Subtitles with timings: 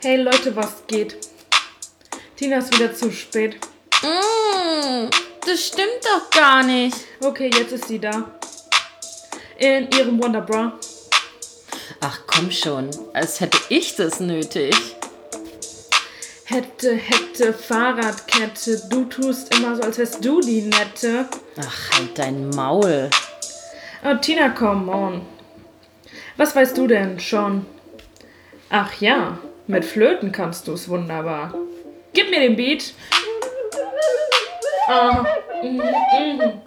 [0.00, 1.16] Hey Leute, was geht?
[2.36, 3.56] Tina ist wieder zu spät.
[4.00, 5.10] Mm,
[5.44, 6.96] das stimmt doch gar nicht.
[7.20, 8.30] Okay, jetzt ist sie da.
[9.58, 10.78] In ihrem Wonderbra.
[12.00, 14.72] Ach komm schon, als hätte ich das nötig.
[16.44, 18.80] Hätte, hätte, Fahrradkette.
[18.88, 21.28] Du tust immer so, als wärst du die Nette.
[21.60, 23.10] Ach, halt dein Maul.
[24.04, 25.26] Oh, Tina, come on.
[26.36, 27.66] Was weißt du denn schon?
[28.70, 31.54] Ach ja, mit Flöten kannst du's wunderbar.
[32.14, 32.94] Gib mir den Beat.
[34.88, 35.24] Ah,
[35.62, 36.62] mm, mm.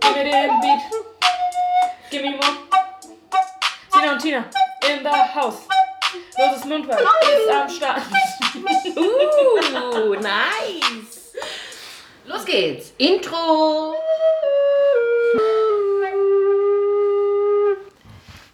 [0.00, 0.80] Gib mir den Beat.
[2.10, 2.58] Give me more.
[3.92, 4.44] Tina und Tina,
[4.88, 5.68] in the house.
[6.36, 8.02] Loses Mundwerk ist am Start.
[9.78, 11.34] Uh, nice.
[12.26, 12.92] Los geht's.
[12.98, 13.94] Intro.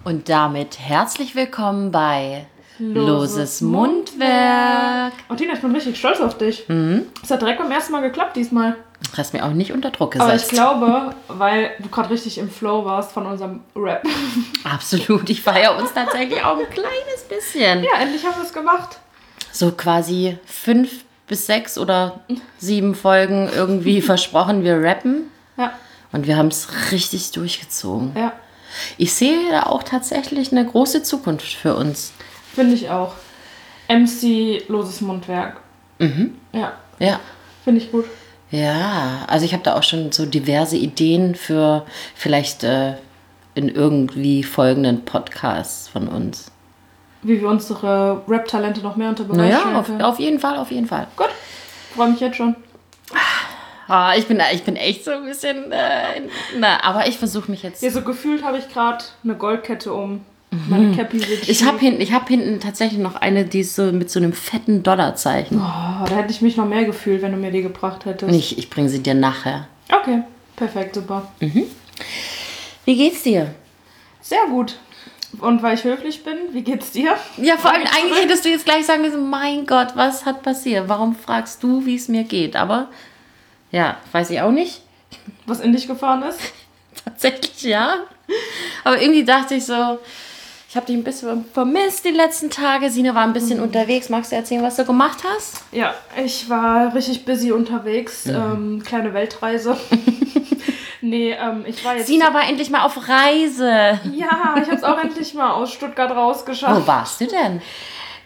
[0.04, 2.46] Und damit herzlich willkommen bei
[2.78, 5.12] Loses Mundwerk.
[5.30, 6.64] Oh, Tina, ich bin richtig stolz auf dich.
[7.22, 8.76] Es hat direkt beim ersten Mal geklappt diesmal.
[9.12, 10.52] Du hast mir auch nicht unter Druck Aber ich gesetzt.
[10.52, 14.02] glaube, weil du gerade richtig im Flow warst von unserem Rap.
[14.64, 15.28] Absolut.
[15.30, 17.84] Ich feiere uns tatsächlich auch ein kleines bisschen.
[17.84, 18.98] Ja, endlich haben wir es gemacht.
[19.52, 22.20] So quasi fünf bis sechs oder
[22.58, 25.30] sieben Folgen irgendwie versprochen, wir rappen.
[25.56, 25.72] Ja,
[26.12, 28.12] Und wir haben es richtig durchgezogen.
[28.16, 28.32] ja,
[28.96, 32.12] Ich sehe da auch tatsächlich eine große Zukunft für uns.
[32.54, 33.14] Finde ich auch.
[33.88, 35.58] MC Loses Mundwerk.
[36.52, 37.20] Ja, Ja.
[37.64, 38.04] finde ich gut.
[38.50, 42.94] Ja, also ich habe da auch schon so diverse Ideen für vielleicht äh,
[43.54, 46.50] in irgendwie folgenden Podcasts von uns.
[47.22, 50.70] Wie wir unsere Rap-Talente noch mehr unter Beweis Naja, stellen auf, auf jeden Fall, auf
[50.70, 51.06] jeden Fall.
[51.16, 51.30] Gut,
[51.94, 52.54] freue mich jetzt schon.
[53.88, 55.70] Ah, ich, bin, ich bin echt so ein bisschen.
[55.72, 56.22] Äh,
[56.58, 57.82] na, aber ich versuche mich jetzt.
[57.82, 60.24] Ja, so gefühlt habe ich gerade eine Goldkette um.
[60.68, 64.20] Wird Ich habe hinten, ich hab hinten tatsächlich noch eine, die ist so mit so
[64.20, 65.58] einem fetten Dollarzeichen.
[65.58, 68.34] Oh, da hätte ich mich noch mehr gefühlt, wenn du mir die gebracht hättest.
[68.34, 69.68] Ich, ich bringe sie dir nachher.
[69.90, 70.22] Okay,
[70.56, 71.30] perfekt, super.
[72.84, 73.54] Wie geht's dir?
[74.20, 74.76] Sehr gut.
[75.40, 77.16] Und weil ich höflich bin, wie geht's dir?
[77.38, 80.88] Ja, vor allem eigentlich hättest du jetzt gleich sagen müssen, mein Gott, was hat passiert?
[80.88, 82.56] Warum fragst du, wie es mir geht?
[82.56, 82.88] Aber
[83.72, 84.82] ja, weiß ich auch nicht.
[85.46, 86.38] Was in dich gefahren ist?
[87.04, 87.96] Tatsächlich ja.
[88.84, 89.98] Aber irgendwie dachte ich so,
[90.74, 92.90] ich habe dich ein bisschen vermisst die letzten Tage.
[92.90, 94.08] Sina war ein bisschen unterwegs.
[94.08, 95.62] Magst du erzählen, was du gemacht hast?
[95.70, 98.26] Ja, ich war richtig busy unterwegs.
[98.26, 99.76] Ähm, kleine Weltreise.
[101.00, 102.08] nee, ähm, ich war jetzt.
[102.08, 104.00] Sina war endlich mal auf Reise.
[104.14, 106.82] Ja, ich habe es auch endlich mal aus Stuttgart rausgeschafft.
[106.82, 107.62] Wo warst du denn?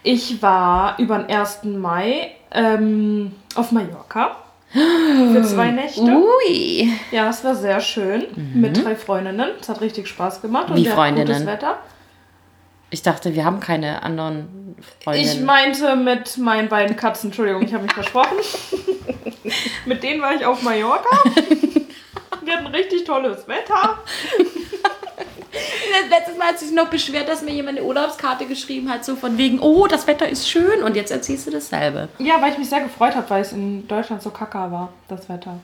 [0.01, 1.65] Ich war über den 1.
[1.65, 4.37] Mai ähm, auf Mallorca.
[4.71, 6.01] Für zwei Nächte.
[6.01, 6.89] Ui.
[7.11, 8.25] Ja, das war sehr schön.
[8.55, 9.51] Mit drei Freundinnen.
[9.61, 10.71] Es hat richtig Spaß gemacht.
[10.71, 11.27] Und Wie wir Freundinnen?
[11.27, 11.77] gutes Wetter.
[12.91, 15.29] Ich dachte, wir haben keine anderen Freundinnen.
[15.29, 18.37] Ich meinte mit meinen beiden Katzen, Entschuldigung, ich habe mich versprochen.
[19.85, 21.09] mit denen war ich auf Mallorca.
[22.41, 23.99] Wir hatten richtig tolles Wetter.
[26.09, 29.37] Letztes Mal hat sich noch beschwert, dass mir jemand eine Urlaubskarte geschrieben hat, so von
[29.37, 32.09] wegen, oh, das Wetter ist schön und jetzt erzählst du dasselbe.
[32.17, 35.29] Ja, weil ich mich sehr gefreut habe, weil es in Deutschland so kacke war, das
[35.29, 35.59] Wetter.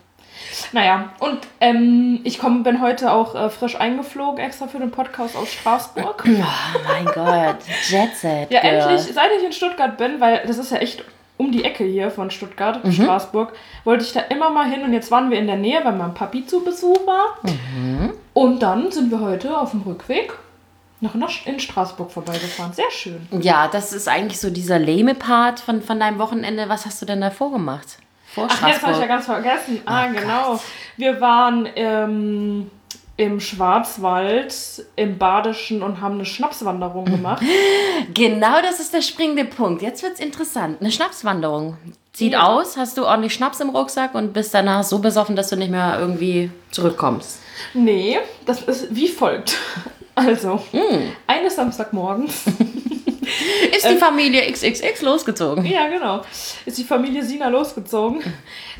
[0.71, 5.35] Naja, und ähm, ich komm, bin heute auch äh, frisch eingeflogen, extra für den Podcast
[5.35, 6.23] aus Straßburg.
[6.35, 7.57] Oh mein Gott,
[7.89, 8.51] Jet Set.
[8.51, 11.03] Ja, endlich, seit ich in Stuttgart bin, weil das ist ja echt
[11.37, 13.53] um die Ecke hier von Stuttgart, Straßburg,
[13.83, 16.13] wollte ich da immer mal hin und jetzt waren wir in der Nähe, weil mein
[16.13, 17.37] Papi zu Besuch war.
[18.33, 20.33] Und dann sind wir heute auf dem Rückweg
[21.01, 21.13] noch
[21.45, 22.73] in Straßburg vorbeigefahren.
[22.73, 23.27] Sehr schön.
[23.41, 26.69] Ja, das ist eigentlich so dieser lame Part von, von deinem Wochenende.
[26.69, 27.97] Was hast du denn davor gemacht?
[28.35, 29.81] Vor Ach, jetzt habe ich ja ganz vergessen.
[29.85, 30.51] Ah, Oh genau.
[30.51, 30.61] Gott.
[30.97, 32.69] Wir waren ähm,
[33.17, 34.53] im Schwarzwald,
[34.97, 37.41] im Badischen und haben eine Schnapswanderung gemacht.
[38.13, 39.81] Genau das ist der springende Punkt.
[39.81, 40.81] Jetzt wird's interessant.
[40.81, 41.77] Eine Schnapswanderung.
[42.13, 42.47] Sieht Ja.
[42.47, 45.71] aus, hast du ordentlich Schnaps im Rucksack und bist danach so besoffen, dass du nicht
[45.71, 47.39] mehr irgendwie zurückkommst.
[47.73, 49.57] Nee, das ist wie folgt.
[50.17, 51.11] Also, Hm.
[51.27, 52.43] eines Samstagmorgens
[53.75, 55.65] Ist die Familie XXX losgezogen?
[55.65, 56.21] Ja, genau.
[56.65, 58.21] Ist die Familie Sina losgezogen.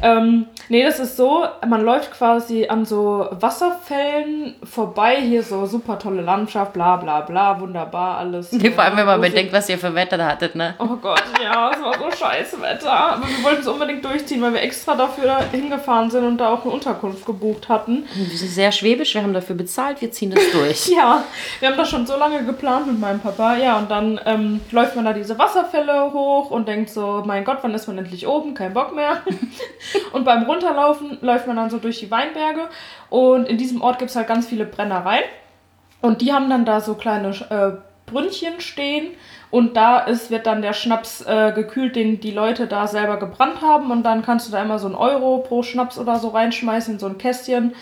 [0.02, 6.00] ähm, nee, das ist so, man läuft quasi an so Wasserfällen vorbei, hier so super
[6.00, 8.52] tolle Landschaft, bla bla bla, wunderbar, alles.
[8.52, 9.32] Nee, vor allem, wenn man rosig.
[9.34, 10.76] bedenkt, was ihr für Wetter da hattet, ne?
[10.80, 12.92] Oh Gott, ja, es war so scheiß Wetter.
[12.92, 16.64] Aber wir wollten es unbedingt durchziehen, weil wir extra dafür hingefahren sind und da auch
[16.64, 18.06] eine Unterkunft gebucht hatten.
[18.16, 20.88] Wir sind sehr schwäbisch, wir haben dafür bezahlt, wir ziehen das durch.
[20.96, 21.24] Ja,
[21.60, 23.58] wir haben das schon so lange geplant mit meinem Papa.
[23.58, 24.35] Ja, und dann ähm,
[24.72, 28.28] läuft man da diese Wasserfälle hoch und denkt so, mein Gott, wann ist man endlich
[28.28, 28.54] oben?
[28.54, 29.18] Kein Bock mehr.
[30.14, 32.70] und beim Runterlaufen läuft man dann so durch die Weinberge.
[33.10, 35.26] Und in diesem Ort gibt es halt ganz viele Brennereien.
[36.02, 39.08] Und die haben dann da so kleine äh, Brünnchen stehen
[39.52, 43.62] und da ist, wird dann der Schnaps äh, gekühlt, den die Leute da selber gebrannt
[43.62, 46.96] haben und dann kannst du da immer so einen Euro pro Schnaps oder so reinschmeißen
[46.96, 47.74] in so ein Kästchen.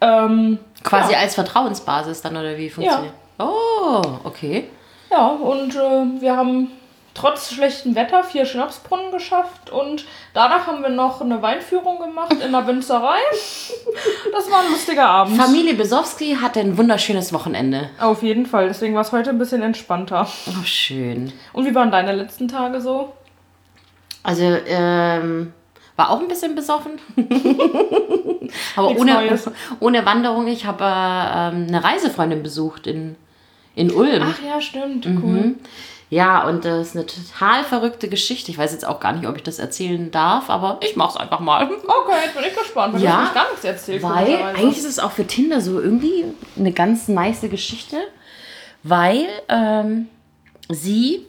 [0.00, 1.18] Ähm, Quasi ja.
[1.18, 3.14] als Vertrauensbasis dann oder wie funktioniert?
[3.38, 4.68] Oh, okay.
[5.10, 6.70] Ja, und äh, wir haben
[7.14, 10.04] trotz schlechtem Wetter vier Schnapsbrunnen geschafft und
[10.34, 13.18] danach haben wir noch eine Weinführung gemacht in der Winzerei.
[14.32, 15.40] Das war ein lustiger Abend.
[15.40, 17.88] Familie Besowski hatte ein wunderschönes Wochenende.
[17.98, 20.28] Auf jeden Fall, deswegen war es heute ein bisschen entspannter.
[20.48, 21.32] Oh, schön.
[21.54, 23.12] Und wie waren deine letzten Tage so?
[24.22, 25.54] Also, ähm,
[25.96, 26.92] war auch ein bisschen besoffen.
[28.76, 29.50] Aber Nichts ohne, Neues.
[29.80, 30.46] ohne Wanderung.
[30.48, 30.86] Ich habe äh,
[31.48, 33.16] ähm, eine Reisefreundin besucht in,
[33.76, 34.22] in Ulm.
[34.24, 35.22] Ach ja, stimmt, Mhm.
[35.22, 35.54] cool.
[36.08, 38.50] Ja, und das ist eine total verrückte Geschichte.
[38.52, 41.40] Ich weiß jetzt auch gar nicht, ob ich das erzählen darf, aber ich mach's einfach
[41.40, 41.64] mal.
[41.84, 44.02] Okay, jetzt bin ich gespannt, weil Ja, du gar nichts erzählt.
[44.04, 46.24] Weil eigentlich ist es auch für Tinder so irgendwie
[46.56, 47.96] eine ganz nice Geschichte,
[48.84, 50.06] weil ähm,
[50.68, 51.26] sie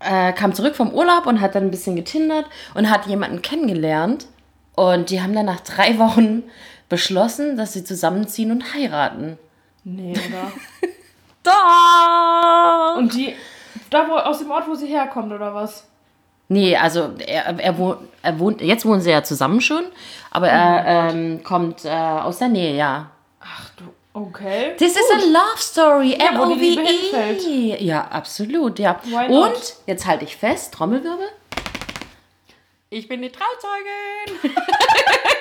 [0.00, 4.26] äh, kam zurück vom Urlaub und hat dann ein bisschen getindert und hat jemanden kennengelernt
[4.74, 6.42] und die haben dann nach drei Wochen
[6.88, 9.38] beschlossen, dass sie zusammenziehen und heiraten.
[9.84, 10.52] Nee, oder?
[11.42, 12.94] Da!
[12.98, 13.34] Und die,
[13.90, 15.86] da wo, aus dem Ort, wo sie herkommt, oder was?
[16.48, 19.84] Nee, also er, er, wohnt, er wohnt, jetzt wohnen sie ja zusammen schon,
[20.30, 23.10] aber er ähm, kommt äh, aus der Nähe, ja.
[23.40, 24.74] Ach du, okay.
[24.78, 26.16] This is a love story.
[26.18, 26.32] Ja.
[26.32, 27.84] L-O-V-E.
[27.84, 28.98] Ja, absolut, ja.
[29.28, 31.28] Und jetzt halte ich fest, Trommelwirbel.
[32.90, 34.54] Ich bin die Trauzeugin.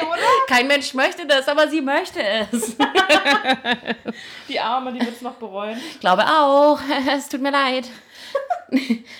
[0.00, 0.46] Nee, oder?
[0.46, 2.76] Kein Mensch möchte das, aber sie möchte es.
[4.48, 5.78] Die Arme, die wird es noch bereuen.
[5.92, 6.80] Ich glaube auch.
[7.16, 7.88] Es tut mir leid.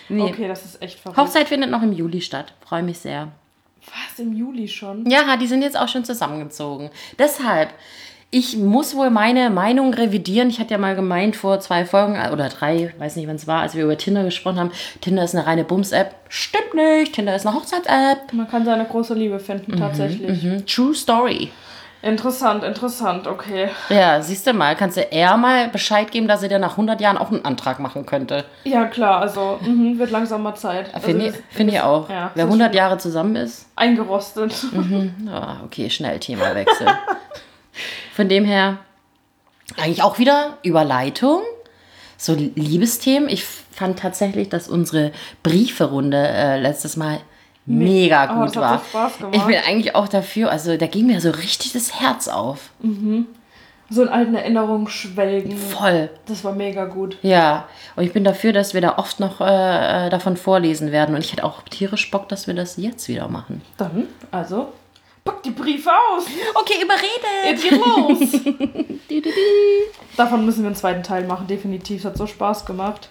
[0.08, 0.22] nee.
[0.22, 1.18] Okay, das ist echt verrückt.
[1.18, 2.54] Hochzeit findet noch im Juli statt.
[2.66, 3.32] Freue mich sehr.
[3.86, 5.08] Was, im Juli schon?
[5.08, 6.90] Ja, die sind jetzt auch schon zusammengezogen.
[7.18, 7.72] Deshalb,
[8.30, 10.50] ich muss wohl meine Meinung revidieren.
[10.50, 13.62] Ich hatte ja mal gemeint vor zwei Folgen oder drei, weiß nicht, wann es war,
[13.62, 14.70] als wir über Tinder gesprochen haben.
[15.00, 16.14] Tinder ist eine reine Bums-App.
[16.28, 17.14] Stimmt nicht.
[17.14, 18.32] Tinder ist eine Hochzeits-App.
[18.32, 20.42] Man kann seine große Liebe finden, tatsächlich.
[20.42, 20.66] Mhm.
[20.66, 21.50] True Story.
[22.00, 23.70] Interessant, interessant, okay.
[23.88, 27.00] Ja, siehst du mal, kannst du eher mal Bescheid geben, dass er dir nach 100
[27.00, 28.44] Jahren auch einen Antrag machen könnte.
[28.62, 30.90] Ja, klar, also mhm, wird langsam mal Zeit.
[31.00, 32.08] Finde also, ich, find ich auch.
[32.08, 34.54] ja, Wer das 100 Jahre zusammen ist, Eingerostet.
[35.28, 36.86] Ah, okay, schnell Themawechsel.
[38.18, 38.78] Von dem her,
[39.76, 41.42] eigentlich auch wieder Überleitung.
[42.16, 43.28] So Liebesthemen.
[43.28, 45.12] Ich fand tatsächlich, dass unsere
[45.44, 47.20] Brieferunde äh, letztes Mal
[47.64, 48.82] mega Oh, gut war.
[49.30, 52.70] Ich bin eigentlich auch dafür, also da ging mir so richtig das Herz auf.
[53.88, 55.56] So in alten Erinnerungen schwelgen.
[55.56, 56.10] Voll.
[56.26, 57.18] Das war mega gut.
[57.22, 61.14] Ja, und ich bin dafür, dass wir da oft noch äh, davon vorlesen werden.
[61.14, 63.62] Und ich hätte auch tierisch Bock, dass wir das jetzt wieder machen.
[63.76, 64.72] Dann, also,
[65.28, 66.24] pack die Briefe aus.
[66.54, 67.44] Okay, überredet.
[67.44, 68.40] Jetzt geht los.
[70.16, 72.00] Davon müssen wir einen zweiten Teil machen, definitiv.
[72.00, 73.08] Es hat so Spaß gemacht.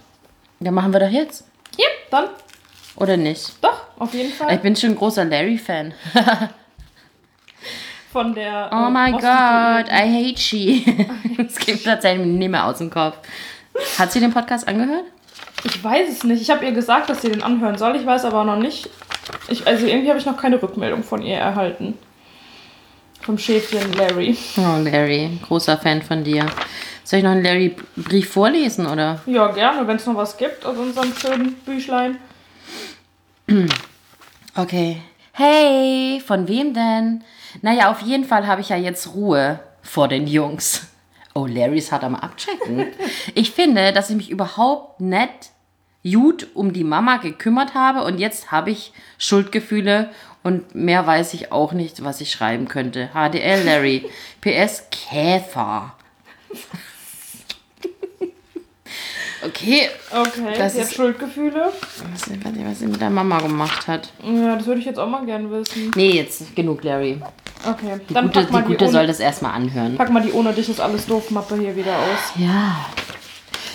[0.60, 1.46] Ja, machen wir doch jetzt.
[1.78, 2.26] Ja, dann,
[2.96, 3.54] Oder nicht?
[3.62, 4.56] doch, auf jeden Fall.
[4.56, 5.94] Ich bin schon ein großer Larry-Fan.
[8.12, 8.70] Von der.
[8.72, 9.84] Oh äh, my Prostituierten.
[9.84, 11.08] God, I hate she.
[11.38, 13.18] Das geht tatsächlich nicht mehr aus dem Kopf.
[14.00, 15.04] Hat sie den Podcast angehört?
[15.64, 16.42] Ich weiß es nicht.
[16.42, 17.96] Ich habe ihr gesagt, dass sie den anhören soll.
[17.96, 18.90] Ich weiß aber noch nicht.
[19.50, 21.96] Ich, also irgendwie habe ich noch keine Rückmeldung von ihr erhalten.
[23.28, 24.38] Vom Schäfchen Larry.
[24.56, 26.46] Oh, Larry, großer Fan von dir.
[27.04, 29.20] Soll ich noch einen Larry-Brief vorlesen, oder?
[29.26, 32.20] Ja, gerne, wenn es noch was gibt aus unserem schönen Büchlein.
[34.56, 35.02] Okay.
[35.34, 37.22] Hey, von wem denn?
[37.62, 40.88] Naja, auf jeden Fall habe ich ja jetzt Ruhe vor den Jungs.
[41.34, 42.86] Oh, Larry ist hart am Abchecken.
[43.36, 45.52] Ich finde, dass ich mich überhaupt nicht
[46.04, 50.12] gut um die Mama gekümmert habe und jetzt habe ich Schuldgefühle
[50.48, 53.10] und mehr weiß ich auch nicht, was ich schreiben könnte.
[53.14, 54.10] HDL Larry.
[54.42, 55.94] PS Käfer.
[59.46, 61.72] Okay, Okay, Das sie hat ist- Schuldgefühle.
[62.12, 64.10] was, was sie mit der Mama gemacht hat.
[64.24, 65.92] Ja, das würde ich jetzt auch mal gern wissen.
[65.96, 67.22] Nee, jetzt genug, Larry.
[67.68, 69.96] Okay, Die dann Gute, pack mal die die, Gute ohne, soll das erstmal anhören.
[69.98, 72.34] pack mal die ohne dich ist alles doof Mappe hier wieder aus.
[72.36, 72.86] Ja.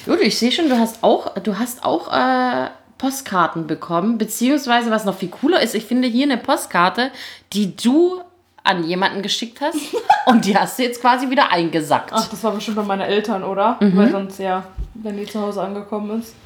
[0.06, 2.68] Gut, ich sehe schon, du hast auch, du hast auch äh,
[3.02, 7.10] Postkarten bekommen, beziehungsweise was noch viel cooler ist, ich finde hier eine Postkarte,
[7.52, 8.20] die du
[8.62, 9.76] an jemanden geschickt hast
[10.26, 12.12] und die hast du jetzt quasi wieder eingesackt.
[12.12, 13.76] Ach, das war bestimmt bei meinen Eltern, oder?
[13.80, 13.96] Mhm.
[13.96, 16.36] Weil sonst ja, wenn die zu Hause angekommen ist.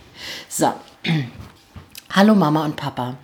[0.48, 0.72] So.
[2.12, 3.18] Hallo Mama und Papa.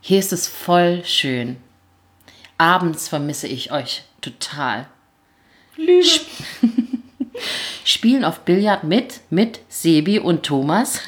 [0.00, 1.56] Hier ist es voll schön.
[2.58, 4.86] Abends vermisse ich euch total.
[5.74, 6.20] Lüge.
[7.84, 11.00] Spielen auf Billard mit, mit Sebi und Thomas.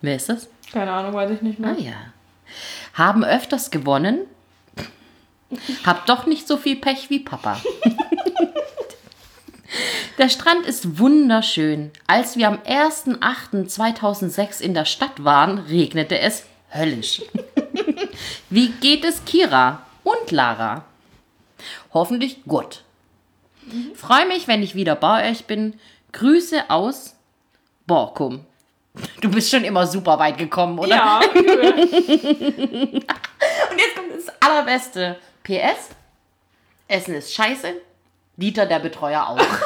[0.00, 0.48] Wer ist das?
[0.72, 1.70] Keine Ahnung, weiß ich nicht mehr.
[1.70, 1.94] Ah ja.
[2.94, 4.20] Haben öfters gewonnen.
[5.84, 7.60] Hab doch nicht so viel Pech wie Papa.
[10.18, 11.92] Der Strand ist wunderschön.
[12.06, 17.22] Als wir am 1.8.2006 in der Stadt waren, regnete es höllisch.
[18.50, 20.84] Wie geht es Kira und Lara?
[21.92, 22.84] Hoffentlich gut.
[23.94, 25.78] Freue mich, wenn ich wieder bei euch bin.
[26.12, 27.14] Grüße aus
[27.86, 28.40] Borkum.
[29.20, 30.88] Du bist schon immer super weit gekommen, oder?
[30.88, 31.40] Ja, cool.
[31.40, 33.04] Und
[33.78, 35.16] jetzt kommt das Allerbeste.
[35.42, 35.90] PS.
[36.88, 37.74] Essen ist scheiße.
[38.36, 39.38] Dieter, der Betreuer, auch.
[39.38, 39.58] ich kann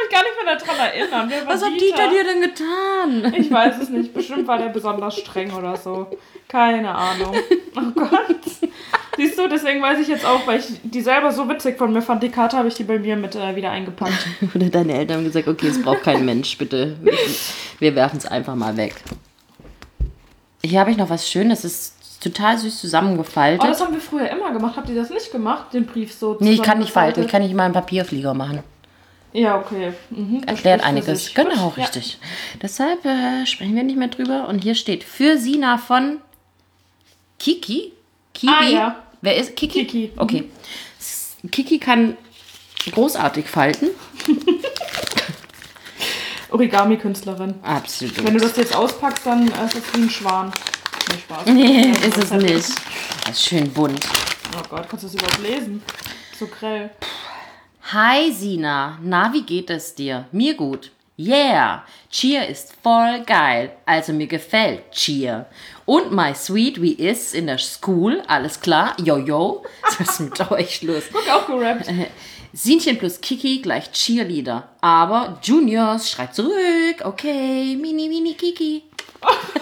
[0.11, 1.31] gar nicht mehr daran erinnern.
[1.47, 3.33] Was hat Dieter dir denn getan?
[3.35, 4.13] Ich weiß es nicht.
[4.13, 6.07] Bestimmt war der besonders streng oder so.
[6.47, 7.33] Keine Ahnung.
[7.75, 8.35] Oh Gott.
[9.17, 12.01] Siehst du, deswegen weiß ich jetzt auch, weil ich die selber so witzig von mir
[12.01, 14.27] fand, die Karte habe ich die bei mir mit äh, wieder eingepackt.
[14.55, 16.97] Oder deine Eltern haben gesagt, okay, es braucht kein Mensch, bitte.
[17.79, 18.95] Wir werfen es einfach mal weg.
[20.63, 21.63] Hier habe ich noch was Schönes.
[21.63, 23.61] Es ist total süß zusammengefaltet.
[23.63, 24.75] Oh, das haben wir früher immer gemacht.
[24.77, 27.23] Habt ihr das nicht gemacht, den Brief so nee, ich kann nicht falten.
[27.23, 28.63] Ich kann nicht mal einen Papierflieger machen.
[29.33, 29.93] Ja, okay.
[30.09, 31.33] Mhm, das Erklärt einiges.
[31.33, 31.83] Genau, Gut, ja.
[31.85, 32.17] richtig.
[32.61, 34.47] Deshalb äh, sprechen wir nicht mehr drüber.
[34.49, 36.19] Und hier steht für Sina von
[37.39, 37.93] Kiki.
[38.33, 38.51] Kibi.
[38.53, 39.03] Ah, ja.
[39.21, 39.85] Wer ist Kiki?
[39.85, 40.19] Kiki, mhm.
[40.21, 40.43] Okay.
[40.99, 42.17] S- Kiki kann
[42.91, 43.89] großartig falten.
[46.49, 47.55] Origami-Künstlerin.
[47.63, 48.23] Absolut.
[48.25, 50.51] Wenn du das jetzt auspackst, dann ist es wie ein Schwan.
[51.09, 51.45] Nee, Spaß.
[51.47, 52.69] Nee, Ja, ist das es nicht.
[53.25, 53.99] Das ist schön bunt.
[54.57, 55.81] Oh Gott, kannst du das überhaupt lesen?
[56.37, 56.89] So grell.
[57.83, 60.25] Hi Sina, na wie geht es dir?
[60.31, 60.91] Mir gut.
[61.17, 63.71] Yeah, Cheer ist voll geil.
[63.85, 65.47] Also mir gefällt Cheer.
[65.85, 68.21] Und my sweet, wie ist's in der School?
[68.27, 68.95] Alles klar?
[69.03, 69.65] Jojo?
[69.97, 71.03] Was ist mit euch los?
[71.11, 71.89] Guck, auch gerappt.
[72.53, 74.69] Sinchen plus Kiki gleich Cheerleader.
[74.79, 77.03] Aber Juniors schreit zurück.
[77.03, 78.83] Okay, mini, mini Kiki.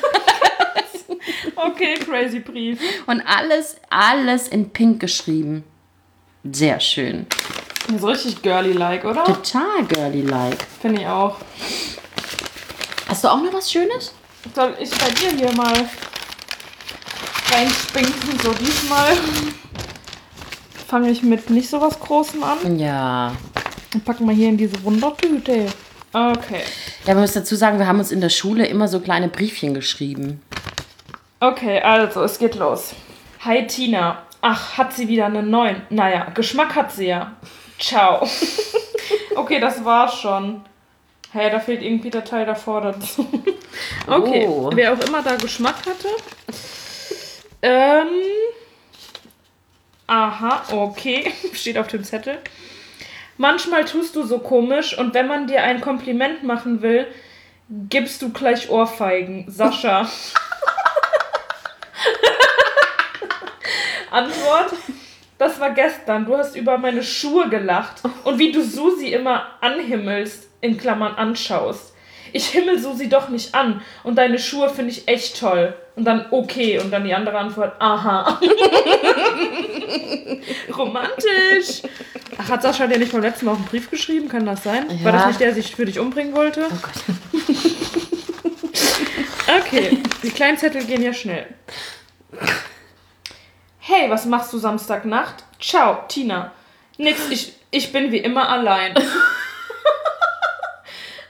[1.56, 2.80] Okay, crazy Brief.
[3.06, 5.64] Und alles, alles in pink geschrieben.
[6.50, 7.28] Sehr schön.
[7.98, 9.24] So richtig girly-like, oder?
[9.24, 10.58] Total girly-like.
[10.82, 11.38] Finde ich auch.
[13.08, 14.14] Hast du auch noch was Schönes?
[14.56, 15.74] Soll ich bei dir hier mal
[17.52, 18.40] reinspinken?
[18.44, 19.18] So, diesmal
[20.88, 23.34] fange ich mit nicht so was Großem an Ja.
[23.94, 25.66] und packen wir hier in diese Wundertüte.
[26.14, 26.62] Okay.
[27.06, 29.74] Ja, man muss dazu sagen, wir haben uns in der Schule immer so kleine Briefchen
[29.74, 30.42] geschrieben.
[31.40, 32.94] Okay, also, es geht los.
[33.46, 34.24] Hi Tina.
[34.42, 35.82] Ach, hat sie wieder einen neuen?
[35.90, 37.34] Naja, Geschmack hat sie ja.
[37.80, 38.28] Ciao.
[39.36, 40.62] okay, das war's schon.
[41.32, 43.28] Hey, da fehlt irgendwie der Teil davor dazu.
[44.08, 44.70] okay, Oh.
[44.74, 46.08] wer auch immer da Geschmack hatte.
[47.62, 48.08] Ähm.
[50.08, 51.32] Aha, okay.
[51.54, 52.40] Steht auf dem Zettel.
[53.38, 57.08] Manchmal tust du so komisch und wenn man dir ein Kompliment machen will,
[57.70, 59.46] gibst du gleich Ohrfeigen.
[59.48, 60.10] Sascha.
[64.12, 64.74] Antwort.
[65.40, 66.26] Das war gestern.
[66.26, 68.04] Du hast über meine Schuhe gelacht.
[68.26, 71.94] Und wie du Susi immer anhimmelst, in Klammern anschaust.
[72.34, 73.82] Ich himmel Susi doch nicht an.
[74.04, 75.74] Und deine Schuhe finde ich echt toll.
[75.96, 76.78] Und dann okay.
[76.80, 78.40] Und dann die andere Antwort, aha.
[80.78, 81.82] Romantisch.
[82.38, 84.30] Ach, hat Sascha dir nicht beim letzten Mal auch einen Brief geschrieben?
[84.30, 84.86] Kann das sein?
[85.04, 85.28] War das Ja.
[85.28, 86.66] nicht der, der sich für dich umbringen wollte?
[86.70, 87.44] Oh Gott.
[89.62, 91.48] Okay, die kleinen Zettel gehen ja schnell.
[93.92, 95.44] Hey, was machst du Samstagnacht?
[95.60, 96.52] Ciao, Tina.
[97.00, 98.94] Nix, ich, ich bin wie immer allein.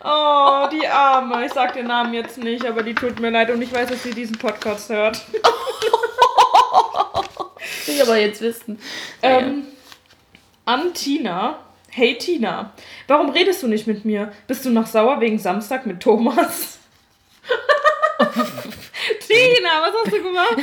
[0.02, 1.46] Oh, die Arme.
[1.46, 4.02] Ich sag den Namen jetzt nicht, aber die tut mir leid und ich weiß, dass
[4.02, 5.22] sie diesen Podcast hört.
[7.86, 8.80] Ich aber jetzt wissen.
[9.22, 9.68] Ähm,
[10.64, 11.60] an Tina.
[11.90, 12.72] Hey Tina,
[13.08, 14.32] warum redest du nicht mit mir?
[14.48, 16.80] Bist du noch sauer wegen Samstag mit Thomas?
[19.28, 20.58] Tina, was hast du gemacht?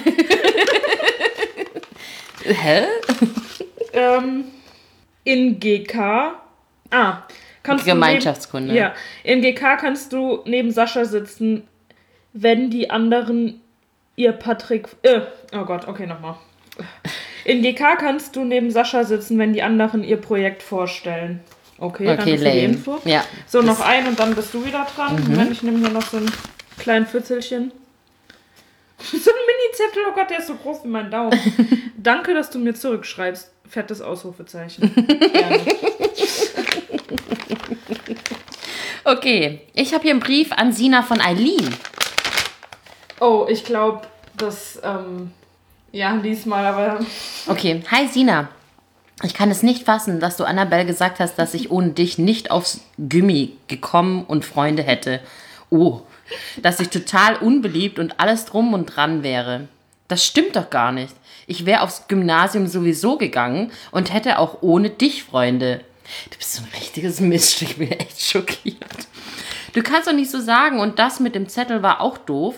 [2.49, 2.87] Hä?
[3.93, 4.45] ähm,
[5.25, 6.35] in GK.
[6.91, 7.19] Ah,
[7.63, 8.69] kannst Gemeinschaftskunde.
[8.69, 8.75] du.
[8.75, 11.67] Neben, ja, in GK kannst du neben Sascha sitzen,
[12.33, 13.61] wenn die anderen
[14.15, 14.89] ihr Patrick.
[15.03, 15.21] Äh,
[15.53, 16.37] oh Gott, okay, nochmal.
[17.45, 21.41] In GK kannst du neben Sascha sitzen, wenn die anderen ihr Projekt vorstellen.
[21.79, 22.61] Okay, Okay, die lame.
[22.61, 23.01] Info.
[23.05, 23.25] Ja.
[23.47, 25.23] So, noch ein und dann bist du wieder dran.
[25.29, 26.31] Moment, ich nehme hier noch so ein
[26.79, 27.71] kleines Fitzelchen.
[29.03, 31.39] So ein Mini-Zettel, oh Gott, der ist so groß wie mein Daumen.
[31.97, 33.51] Danke, dass du mir zurückschreibst.
[33.69, 34.95] Fettes Ausrufezeichen.
[35.07, 35.61] Gerne.
[39.05, 41.75] Okay, ich habe hier einen Brief an Sina von Eileen.
[43.21, 44.03] Oh, ich glaube,
[44.37, 45.33] das, ähm,
[45.93, 46.99] ja, lies mal, aber
[47.47, 48.49] Okay, hi Sina.
[49.23, 52.51] Ich kann es nicht fassen, dass du Annabelle gesagt hast, dass ich ohne dich nicht
[52.51, 55.21] aufs Gummi gekommen und Freunde hätte.
[55.71, 56.03] Oh,
[56.63, 59.69] dass ich total unbeliebt und alles drum und dran wäre.
[60.09, 61.15] Das stimmt doch gar nicht.
[61.47, 65.85] Ich wäre aufs Gymnasium sowieso gegangen und hätte auch ohne dich Freunde.
[66.31, 67.63] Du bist so ein richtiges Mist.
[67.63, 69.09] Ich bin echt schockiert.
[69.73, 72.55] Du kannst doch nicht so sagen und das mit dem Zettel war auch doof,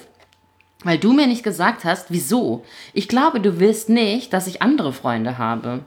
[0.84, 2.64] weil du mir nicht gesagt hast, wieso.
[2.92, 5.80] Ich glaube, du willst nicht, dass ich andere Freunde habe.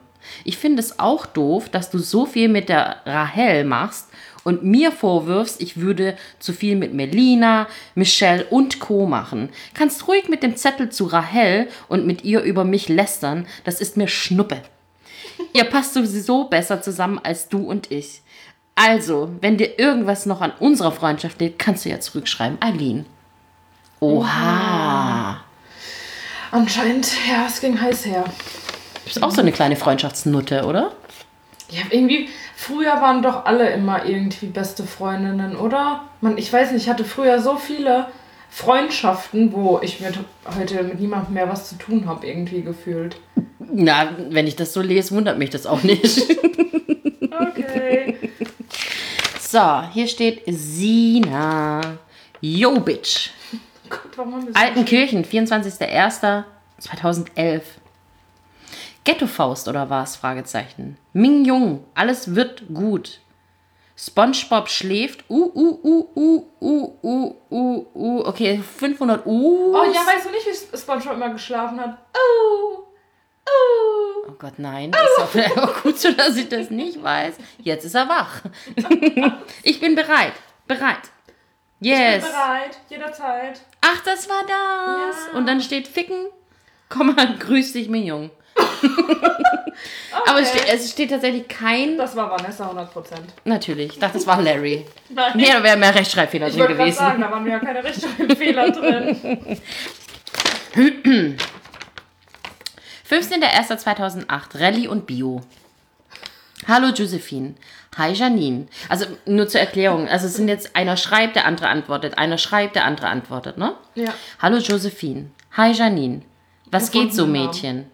[0.44, 4.08] Ich finde es auch doof, dass du so viel mit der Rahel machst
[4.44, 9.06] und mir vorwirfst, ich würde zu viel mit Melina, Michelle und Co.
[9.06, 9.50] machen.
[9.74, 13.96] Kannst ruhig mit dem Zettel zu Rahel und mit ihr über mich lästern, das ist
[13.96, 14.62] mir Schnuppe.
[15.52, 18.22] Ihr passt sowieso besser zusammen als du und ich.
[18.74, 22.58] Also, wenn dir irgendwas noch an unserer Freundschaft liegt, kannst du ja zurückschreiben.
[22.60, 23.06] Eileen.
[24.00, 25.44] Oha.
[26.50, 28.24] Anscheinend, ja, es ging heiß her.
[28.24, 30.92] Du bist auch so eine kleine Freundschaftsnutte, oder?
[31.72, 36.04] Ja, irgendwie, früher waren doch alle immer irgendwie beste Freundinnen, oder?
[36.20, 38.08] Man, ich weiß nicht, ich hatte früher so viele
[38.50, 40.18] Freundschaften, wo ich mit,
[40.58, 43.16] heute mit niemandem mehr was zu tun habe, irgendwie gefühlt.
[43.58, 46.04] Na, wenn ich das so lese, wundert mich das auch nicht.
[47.32, 48.16] Okay.
[49.40, 51.80] so, hier steht Sina.
[52.40, 53.30] Yo, Bitch.
[53.88, 54.00] Gott,
[54.54, 57.62] Altenkirchen, 24.01.2011.
[59.04, 60.16] Ghetto-Faust oder was?
[60.16, 60.96] Fragezeichen.
[61.12, 63.20] Ming Jung, alles wird gut.
[63.96, 65.24] SpongeBob schläft.
[65.28, 68.26] Uh, uh, uh, uh, uh, uh, uh, uh.
[68.26, 69.74] Okay, 500 Uh.
[69.76, 71.98] Oh ja, weißt du nicht, wie Spongebob immer geschlafen hat?
[72.14, 72.84] Oh,
[73.46, 74.28] oh.
[74.28, 74.90] Oh Gott, nein.
[74.90, 77.34] Ist doch vielleicht auch gut so, dass ich das nicht weiß.
[77.58, 78.42] Jetzt ist er wach.
[79.62, 80.34] ich bin bereit.
[80.66, 81.10] Bereit.
[81.80, 82.18] Yes.
[82.18, 83.60] Ich bin bereit, jederzeit.
[83.80, 85.16] Ach, das war das.
[85.26, 85.38] Ja.
[85.38, 86.26] Und dann steht Ficken,
[86.92, 87.88] Komm mal, grüß dich,
[88.82, 89.16] Mignon.
[90.26, 91.96] Aber es steht, es steht tatsächlich kein.
[91.96, 92.88] Das war Vanessa 100%.
[93.44, 94.84] Natürlich, ich dachte, das war Larry.
[95.08, 95.32] Nein.
[95.34, 96.96] Nee, da wäre mehr Rechtschreibfehler ich drin gewesen.
[96.96, 99.58] sagen, da waren ja keine Rechtschreibfehler drin.
[103.08, 105.42] 15.01.2008, Rallye und Bio.
[106.66, 107.54] Hallo Josephine.
[107.98, 108.68] Hi Janine.
[108.88, 110.08] Also nur zur Erklärung.
[110.08, 112.16] Also es sind jetzt einer schreibt, der andere antwortet.
[112.16, 113.74] Einer schreibt, der andere antwortet, ne?
[113.94, 114.14] Ja.
[114.40, 115.30] Hallo Josephine.
[115.56, 116.22] Hi Janine.
[116.70, 117.26] Was Gefunden geht so.
[117.26, 117.90] Mädchen?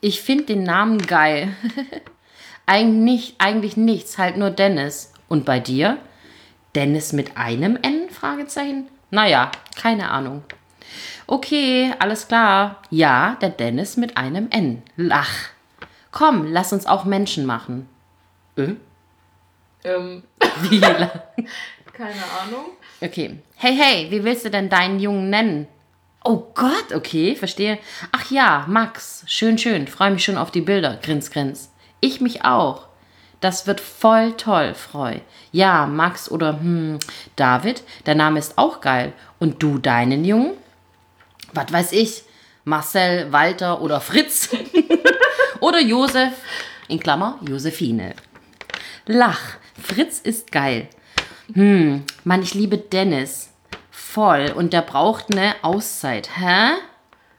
[0.00, 1.54] Ich finde den Namen geil.
[2.66, 5.12] eigentlich, eigentlich nichts, halt nur Dennis.
[5.28, 5.98] Und bei dir?
[6.74, 8.08] Dennis mit einem N?
[8.10, 8.88] Fragezeichen?
[9.10, 10.44] Naja, keine Ahnung.
[11.26, 12.82] Okay, alles klar.
[12.90, 14.82] Ja, der Dennis mit einem N.
[14.96, 15.50] Lach.
[16.10, 17.88] Komm, lass uns auch Menschen machen.
[18.56, 18.74] Äh?
[19.84, 20.22] Ähm,
[20.62, 20.80] Wie
[21.92, 22.66] keine Ahnung.
[23.00, 23.38] Okay.
[23.56, 25.66] Hey, hey, wie willst du denn deinen Jungen nennen?
[26.30, 27.78] Oh Gott, okay, verstehe.
[28.12, 29.22] Ach ja, Max.
[29.24, 29.88] Schön, schön.
[29.88, 30.98] Freue mich schon auf die Bilder.
[31.02, 31.70] Grins, grins.
[32.00, 32.86] Ich mich auch.
[33.40, 35.20] Das wird voll toll, Freu.
[35.52, 36.98] Ja, Max oder hm,
[37.34, 39.14] David, der Name ist auch geil.
[39.38, 40.52] Und du deinen Jungen?
[41.54, 42.24] Was weiß ich?
[42.64, 44.50] Marcel, Walter oder Fritz?
[45.60, 46.34] oder Josef,
[46.88, 48.14] in Klammer, Josephine.
[49.06, 49.56] Lach.
[49.82, 50.88] Fritz ist geil.
[51.54, 53.48] Hm, Mann, ich liebe Dennis.
[54.18, 54.50] Voll.
[54.50, 56.30] Und der braucht eine Auszeit.
[56.36, 56.72] Hä?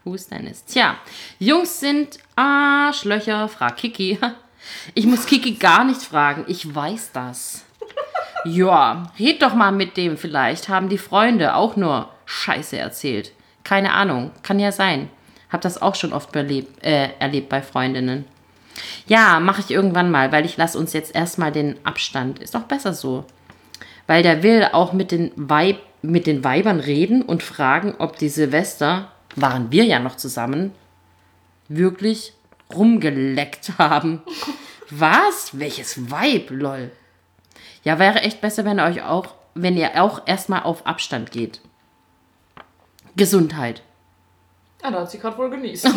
[0.05, 0.63] Wo ist Dennis?
[0.63, 0.95] Tja,
[1.37, 4.17] Jungs sind Arschlöcher, frag Kiki.
[4.93, 6.45] Ich muss Kiki gar nicht fragen.
[6.47, 7.65] Ich weiß das.
[8.45, 10.15] Ja, red doch mal mit dem.
[10.15, 13.33] Vielleicht haben die Freunde auch nur Scheiße erzählt.
[13.63, 14.31] Keine Ahnung.
[14.43, 15.09] Kann ja sein.
[15.51, 18.25] Hab das auch schon oft erlebt, äh, erlebt bei Freundinnen.
[19.05, 22.39] Ja, mache ich irgendwann mal, weil ich lasse uns jetzt erstmal den Abstand.
[22.39, 23.25] Ist doch besser so.
[24.07, 28.29] Weil der will auch mit den, Weib, mit den Weibern reden und fragen, ob die
[28.29, 30.71] Silvester, waren wir ja noch zusammen,
[31.67, 32.33] wirklich
[32.73, 34.21] rumgeleckt haben.
[34.89, 35.59] Was?
[35.59, 36.91] Welches Weib, lol.
[37.83, 41.61] Ja, wäre echt besser, wenn ihr euch auch, wenn ihr auch erstmal auf Abstand geht.
[43.15, 43.83] Gesundheit.
[44.83, 45.85] Ja, da hat sie gerade wohl genießt.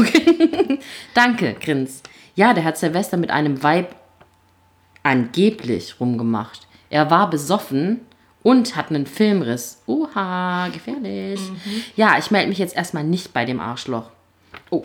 [1.15, 2.03] Danke, Grins.
[2.35, 3.95] Ja, der hat Silvester mit einem Weib
[5.03, 6.67] angeblich rumgemacht.
[6.91, 8.01] Er war besoffen
[8.43, 9.83] und hat einen Filmriss.
[9.87, 11.41] Oha, gefährlich.
[11.97, 14.11] Ja, ich melde mich jetzt erstmal nicht bei dem Arschloch.
[14.71, 14.85] Oh.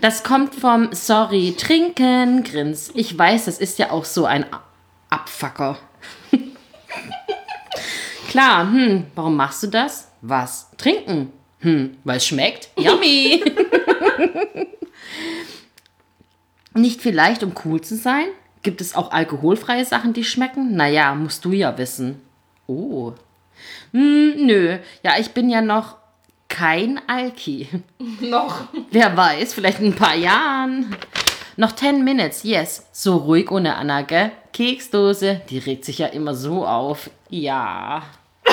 [0.00, 2.90] Das kommt vom Sorry, trinken, Grins.
[2.94, 4.62] Ich weiß, das ist ja auch so ein A-
[5.10, 5.78] Abfucker.
[8.28, 10.08] Klar, hm, warum machst du das?
[10.22, 10.68] Was?
[10.76, 11.32] Trinken?
[11.60, 12.68] Hm, weil es schmeckt?
[12.76, 13.42] Yummy!
[16.74, 18.26] Nicht vielleicht, um cool zu sein?
[18.62, 20.74] Gibt es auch alkoholfreie Sachen, die schmecken?
[20.76, 22.20] Naja, musst du ja wissen.
[22.66, 23.12] Oh.
[23.92, 24.78] Hm, nö.
[25.02, 25.96] Ja, ich bin ja noch
[26.48, 27.68] kein Alki.
[28.20, 28.62] Noch.
[28.90, 30.96] Wer weiß, vielleicht in ein paar Jahren.
[31.56, 32.86] Noch 10 Minutes, yes.
[32.92, 34.32] So ruhig ohne Anna, gell?
[34.52, 37.10] Keksdose, die regt sich ja immer so auf.
[37.28, 38.02] Ja.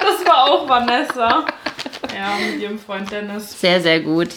[0.00, 1.44] Das war auch Vanessa.
[2.14, 3.60] Ja, mit ihrem Freund Dennis.
[3.60, 4.28] Sehr, sehr gut.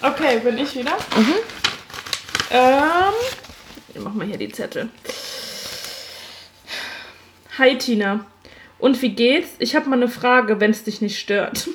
[0.00, 0.96] Okay, bin ich wieder?
[1.16, 1.34] Mhm.
[2.50, 3.14] Ähm,
[3.94, 4.88] ich mach mal hier die Zettel.
[7.56, 8.26] Hi Tina.
[8.80, 9.50] Und wie geht's?
[9.60, 11.68] Ich habe mal eine Frage, wenn es dich nicht stört.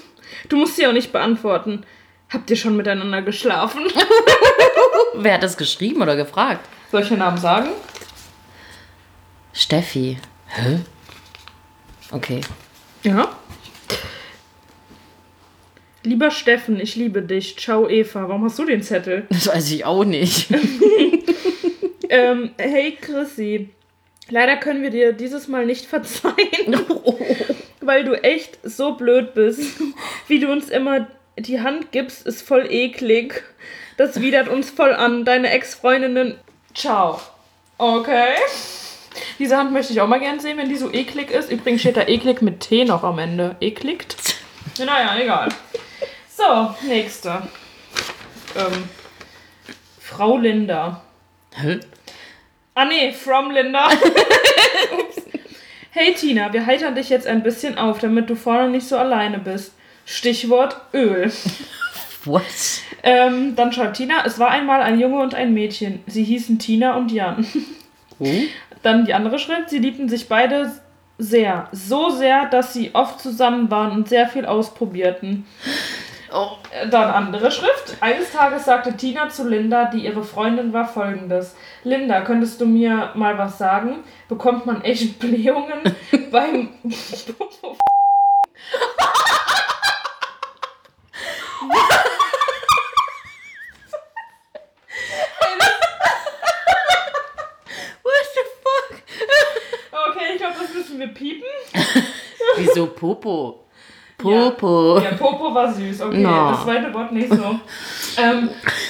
[0.50, 1.86] Du musst sie auch nicht beantworten.
[2.30, 3.84] Habt ihr schon miteinander geschlafen?
[5.15, 6.68] Wer hat das geschrieben oder gefragt?
[6.92, 7.70] Soll ich den Namen sagen?
[9.54, 10.18] Steffi.
[10.48, 10.82] Hä?
[12.12, 12.42] Okay.
[13.04, 13.30] Ja.
[16.04, 17.58] Lieber Steffen, ich liebe dich.
[17.58, 18.28] Ciao, Eva.
[18.28, 19.28] Warum hast du den Zettel?
[19.30, 20.50] Das weiß ich auch nicht.
[22.10, 23.70] ähm, hey, Chrissy.
[24.30, 26.36] Leider können wir dir dieses Mal nicht verzeihen,
[27.82, 29.80] weil du echt so blöd bist.
[30.28, 33.44] Wie du uns immer die Hand gibst, ist voll eklig.
[33.98, 35.26] Das widert uns voll an.
[35.26, 36.36] Deine Ex-Freundinnen.
[36.74, 37.20] Ciao.
[37.78, 38.36] Okay.
[39.39, 41.52] Diese Hand möchte ich auch mal gern sehen, wenn die so eklig ist.
[41.52, 43.56] Übrigens steht da eklig mit T noch am Ende.
[43.60, 44.15] Ekligt?
[44.78, 45.50] Naja, egal.
[46.30, 47.42] So, nächste.
[48.56, 48.84] Ähm,
[50.00, 51.02] Frau Linda.
[51.54, 51.82] Hä?
[52.75, 53.89] Ah nee, from Linda.
[55.91, 59.39] hey Tina, wir heitern dich jetzt ein bisschen auf, damit du vorne nicht so alleine
[59.39, 59.73] bist.
[60.05, 61.32] Stichwort Öl.
[62.25, 62.43] What?
[63.03, 66.03] Ähm, dann schreibt Tina, es war einmal ein Junge und ein Mädchen.
[66.08, 67.45] Sie hießen Tina und Jan.
[68.19, 68.27] Oh.
[68.82, 70.73] Dann die andere Schrift, sie liebten sich beide
[71.17, 71.69] sehr.
[71.71, 75.45] So sehr, dass sie oft zusammen waren und sehr viel ausprobierten.
[76.32, 76.58] Oh.
[76.89, 77.98] Dann andere Schrift.
[78.02, 81.56] Eines Tages sagte Tina zu Linda, die ihre Freundin war, folgendes.
[81.84, 84.04] Linda, könntest du mir mal was sagen?
[84.28, 85.96] Bekommt man echt Blähungen
[86.32, 86.96] beim What
[98.36, 99.02] the fuck?
[100.10, 101.48] Okay, ich glaube, das müssen wir piepen.
[102.58, 103.65] Wieso Popo?
[104.19, 104.99] Popo.
[104.99, 106.01] Ja, Popo war süß.
[106.01, 106.51] Okay, No.
[106.51, 107.60] das zweite Wort nicht so.
[108.21, 108.49] ähm,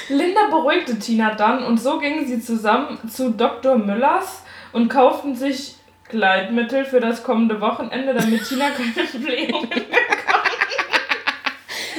[0.09, 3.77] Linda beruhigte Tina dann und so gingen sie zusammen zu Dr.
[3.77, 5.75] Müllers und kauften sich
[6.09, 9.69] Gleitmittel für das kommende Wochenende, damit Tina keine Blähungen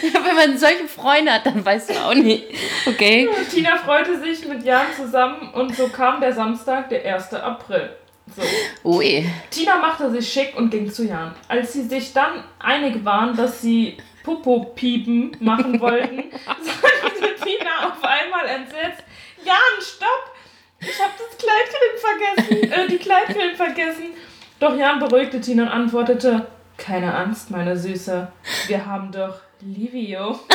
[0.02, 2.44] Wenn man solche Freunde hat, dann weißt du auch nicht.
[2.86, 3.28] Okay.
[3.50, 7.34] Tina freute sich mit Jan zusammen und so kam der Samstag, der 1.
[7.34, 7.90] April.
[8.36, 8.42] So.
[8.88, 9.26] Ui.
[9.50, 11.34] Tina machte sich schick und ging zu Jan.
[11.48, 18.46] Als sie sich dann einig waren, dass sie Popo-Piepen machen wollten, sagte Tina auf einmal
[18.46, 19.02] entsetzt,
[19.44, 20.34] Jan, stopp!
[20.80, 24.14] Ich habe das Kleidcreme vergessen, äh, die Kleidcreme vergessen.
[24.58, 28.30] Doch Jan beruhigte Tina und antwortete, keine Angst, meine Süße,
[28.66, 30.40] wir haben doch Livio.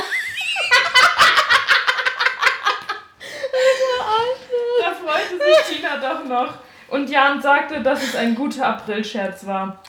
[4.82, 6.54] Da freute sich Tina doch noch.
[6.88, 9.82] Und Jan sagte, dass es ein guter Aprilscherz war.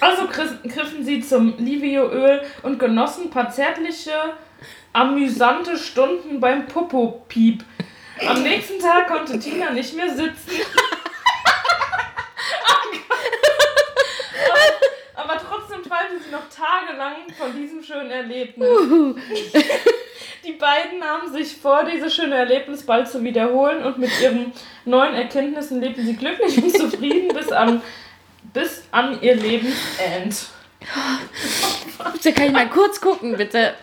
[0.00, 4.12] Also griffen sie zum Livio-Öl und genossen paar zärtliche,
[4.92, 7.64] amüsante Stunden beim Popo-Piep.
[8.26, 10.50] Am nächsten Tag konnte Tina nicht mehr sitzen.
[15.14, 18.68] aber, aber trotzdem träumte sie noch tagelang von diesem schönen Erlebnis.
[20.46, 24.52] Die beiden nahmen sich vor, dieses schöne Erlebnis bald zu wiederholen und mit ihren
[24.84, 27.80] neuen Erkenntnissen lebten sie glücklich und zufrieden bis an,
[28.52, 30.48] bis an ihr Lebensend.
[32.22, 33.74] Da kann ich mal kurz gucken, bitte.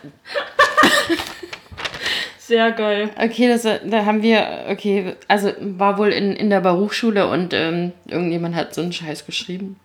[2.37, 3.09] Sehr geil.
[3.17, 7.93] Okay, das, da haben wir, okay, also war wohl in, in der Berufsschule und ähm,
[8.07, 9.79] irgendjemand hat so einen Scheiß geschrieben.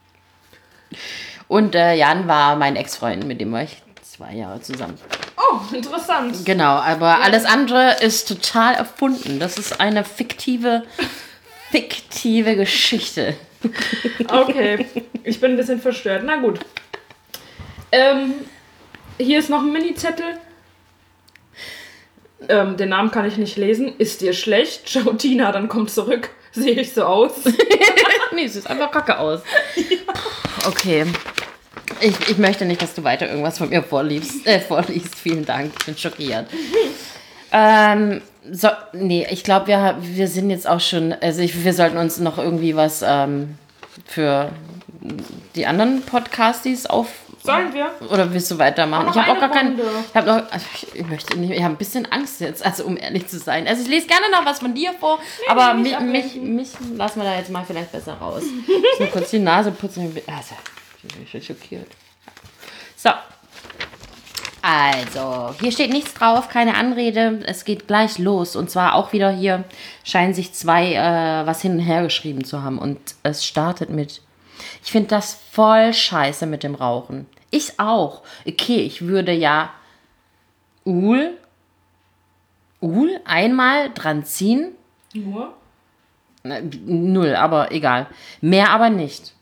[1.48, 4.98] Und äh, Jan war mein Ex-Freund, mit dem war ich zwei Jahre zusammen.
[5.50, 6.44] Oh, interessant.
[6.44, 9.38] Genau, aber alles andere ist total erfunden.
[9.38, 10.85] Das ist eine fiktive,
[11.70, 13.37] fiktive Geschichte.
[14.28, 14.87] Okay,
[15.24, 16.22] ich bin ein bisschen verstört.
[16.24, 16.61] Na gut.
[17.92, 18.35] Ähm,
[19.18, 20.38] hier ist noch ein Mini-Zettel.
[22.48, 23.94] Ähm, den Namen kann ich nicht lesen.
[23.98, 24.88] Ist dir schlecht?
[24.88, 26.30] Ciao, Tina, dann komm zurück.
[26.52, 27.32] Sehe ich so aus?
[28.35, 29.40] nee, sieht einfach kacke aus.
[30.66, 31.06] Okay.
[32.00, 34.46] Ich, ich möchte nicht, dass du weiter irgendwas von mir vorliest.
[34.46, 35.14] Äh, vorliest.
[35.14, 35.72] Vielen Dank.
[35.78, 36.46] Ich bin schockiert.
[37.52, 41.14] ähm, so, nee, ich glaube, wir, wir sind jetzt auch schon.
[41.20, 43.56] Also, ich, wir sollten uns noch irgendwie was ähm,
[44.04, 44.50] für
[45.54, 47.09] die anderen Podcasties auf.
[47.42, 47.90] Sollen wir?
[48.11, 49.09] Oder willst du weitermachen?
[49.11, 49.78] Ich habe auch gar keinen.
[49.78, 50.52] Ich habe noch.
[50.52, 51.52] Also ich, ich möchte nicht.
[51.52, 53.68] Ich habe ein bisschen Angst jetzt, also um ehrlich zu sein.
[53.68, 56.56] Also ich lese gerne noch was von dir vor, aber nee, mich, nicht mich, ablenken.
[56.56, 58.42] mich lassen wir da jetzt mal vielleicht besser raus.
[58.42, 60.12] Ich muss nur kurz die Nase putzen.
[60.26, 60.54] Also,
[61.08, 61.88] bin schon schockiert.
[62.96, 63.10] So.
[64.62, 67.40] Also, hier steht nichts drauf, keine Anrede.
[67.46, 68.56] Es geht gleich los.
[68.56, 69.62] Und zwar auch wieder hier
[70.02, 72.78] scheinen sich zwei äh, was hin und her geschrieben zu haben.
[72.78, 74.22] Und es startet mit.
[74.82, 77.26] Ich finde das voll scheiße mit dem Rauchen.
[77.50, 78.22] Ich auch.
[78.44, 79.70] Okay, ich würde ja
[80.84, 81.36] Uhl,
[82.80, 84.72] Uhl einmal dran ziehen.
[85.14, 85.54] Nur?
[86.42, 88.06] Null, aber egal.
[88.40, 89.36] Mehr aber nicht.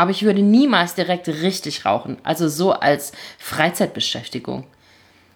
[0.00, 2.16] Aber ich würde niemals direkt richtig rauchen.
[2.22, 4.64] Also so als Freizeitbeschäftigung.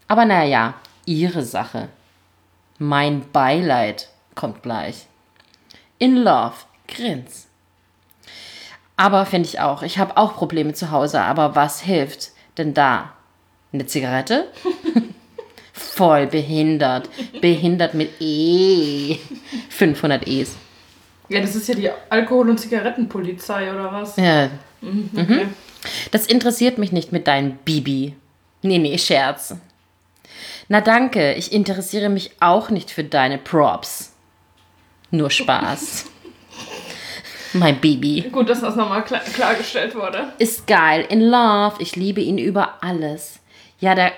[0.09, 0.73] Aber naja,
[1.05, 1.89] ihre Sache.
[2.79, 5.05] Mein Beileid kommt gleich.
[5.99, 6.55] In Love,
[6.89, 7.47] Grins.
[8.97, 9.83] Aber finde ich auch.
[9.83, 13.13] Ich habe auch Probleme zu Hause, aber was hilft denn da?
[13.71, 14.51] Eine Zigarette?
[15.75, 17.11] Voll behindert.
[17.43, 19.19] Behindert mit E.
[19.69, 20.57] 500 E's.
[21.29, 24.17] Ja, das ist ja die Alkohol- und Zigarettenpolizei, oder was?
[24.17, 24.51] Ja,
[25.17, 25.47] Okay.
[26.11, 28.15] Das interessiert mich nicht mit deinem Bibi.
[28.63, 29.57] Nee, nee, Scherz.
[30.69, 34.15] Na danke, ich interessiere mich auch nicht für deine Props.
[35.11, 36.07] Nur Spaß.
[37.53, 38.29] mein Bibi.
[38.33, 40.33] Gut, dass das nochmal klar, klargestellt wurde.
[40.39, 43.41] Ist geil, in love, ich liebe ihn über alles.
[43.81, 44.11] Ja, da,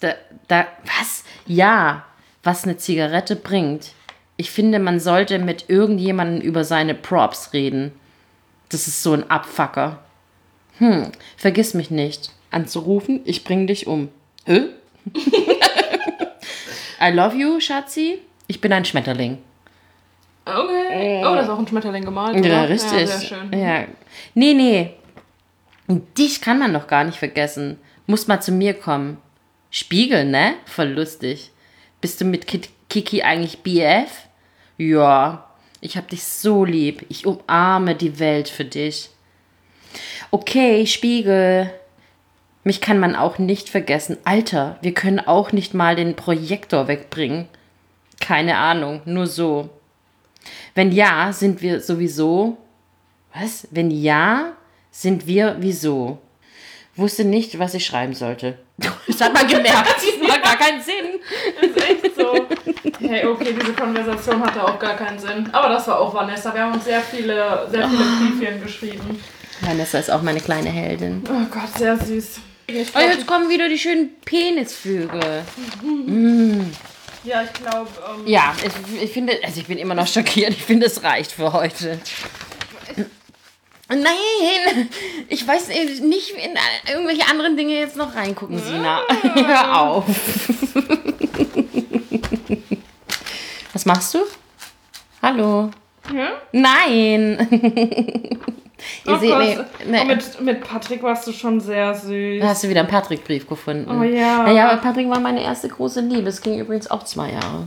[0.00, 0.14] da,
[0.48, 0.66] da,
[0.98, 1.24] was?
[1.46, 2.04] Ja,
[2.42, 3.92] was eine Zigarette bringt.
[4.42, 7.92] Ich finde, man sollte mit irgendjemandem über seine Props reden.
[8.70, 10.00] Das ist so ein Abfucker.
[10.78, 12.32] Hm, vergiss mich nicht.
[12.50, 14.08] Anzurufen, ich bring dich um.
[14.44, 14.62] Hä?
[17.00, 18.18] I love you, Schatzi.
[18.48, 19.38] Ich bin ein Schmetterling.
[20.44, 21.20] Okay.
[21.20, 22.44] Oh, da ist auch ein Schmetterling gemalt.
[22.44, 22.68] Ja, oder?
[22.68, 22.98] richtig.
[22.98, 23.52] Ja, sehr schön.
[23.56, 23.84] Ja.
[24.34, 24.94] Nee, nee.
[25.86, 27.78] Und dich kann man doch gar nicht vergessen.
[28.08, 29.18] Muss mal zu mir kommen.
[29.70, 30.54] Spiegel, ne?
[30.66, 31.52] Voll lustig.
[32.00, 34.10] Bist du mit Kit Kiki eigentlich BF?
[34.90, 35.48] Ja.
[35.80, 37.06] Ich hab dich so lieb.
[37.08, 39.10] Ich umarme die Welt für dich.
[40.30, 41.70] Okay, Spiegel.
[42.64, 44.16] Mich kann man auch nicht vergessen.
[44.24, 47.48] Alter, wir können auch nicht mal den Projektor wegbringen.
[48.20, 49.70] Keine Ahnung, nur so.
[50.74, 52.56] Wenn ja, sind wir sowieso.
[53.34, 53.66] Was?
[53.70, 54.52] Wenn ja,
[54.90, 56.18] sind wir wieso?
[56.94, 58.58] Wusste nicht, was ich schreiben sollte.
[59.06, 59.86] Das hat man gemerkt.
[59.88, 61.20] Das macht gar keinen Sinn.
[61.60, 62.46] Ist echt so.
[63.00, 65.48] Hey, okay, diese Konversation hatte auch gar keinen Sinn.
[65.52, 66.54] Aber das war auch Vanessa.
[66.54, 69.20] Wir haben uns sehr viele, sehr viele Briefchen geschrieben.
[69.60, 71.22] Vanessa ist auch meine kleine Heldin.
[71.28, 72.40] Oh Gott, sehr süß.
[72.66, 75.42] Ich Oh, jetzt kommen wieder die schönen Penisflügel.
[77.24, 77.88] ja, ich glaube.
[78.08, 80.50] Ähm, Ja, ich, ich finde, also ich bin immer noch schockiert.
[80.50, 81.98] Ich finde, es reicht für heute.
[83.88, 84.88] Nein,
[85.28, 86.54] ich weiß nicht in
[86.90, 89.00] irgendwelche anderen Dinge jetzt noch reingucken, Sina.
[89.34, 90.04] Hör auf.
[93.72, 94.20] Was machst du?
[95.20, 95.70] Hallo.
[96.14, 96.30] Ja?
[96.52, 97.48] Nein.
[99.06, 100.00] Ihr Oh seht, nee, nee.
[100.02, 102.40] Oh, mit, mit Patrick warst du schon sehr süß.
[102.40, 103.88] Da hast du wieder einen Patrick-Brief gefunden.
[103.88, 104.42] Oh ja.
[104.42, 106.28] Naja, aber Patrick war meine erste große Liebe.
[106.28, 107.66] Es ging übrigens auch zwei Jahre.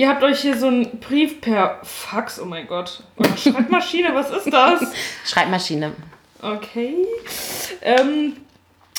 [0.00, 3.02] Ihr habt euch hier so einen Brief per Fax, oh mein Gott.
[3.18, 4.80] Oder Schreibmaschine, was ist das?
[5.26, 5.92] Schreibmaschine.
[6.40, 7.06] Okay.
[7.82, 8.38] Ähm,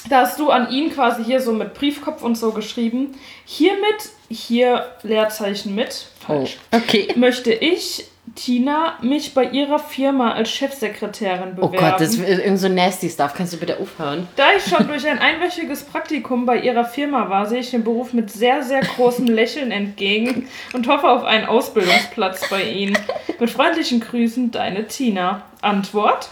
[0.10, 3.18] da hast du an ihn quasi hier so mit Briefkopf und so geschrieben.
[3.46, 7.08] Hiermit, hier Leerzeichen mit, Oh, falsch, okay.
[7.16, 11.78] möchte ich, Tina, mich bei ihrer Firma als Chefsekretärin Oh bewerben.
[11.92, 13.34] Gott, das ist irgend so nasty Stuff.
[13.36, 14.28] Kannst du bitte aufhören?
[14.38, 18.14] Da ich schon durch ein einwöchiges Praktikum bei ihrer Firma war, sehe ich den Beruf
[18.14, 22.98] mit sehr, sehr großem Lächeln entgegen und hoffe auf einen Ausbildungsplatz bei Ihnen.
[23.40, 25.44] Mit freundlichen Grüßen, deine Tina.
[25.62, 26.30] Antwort?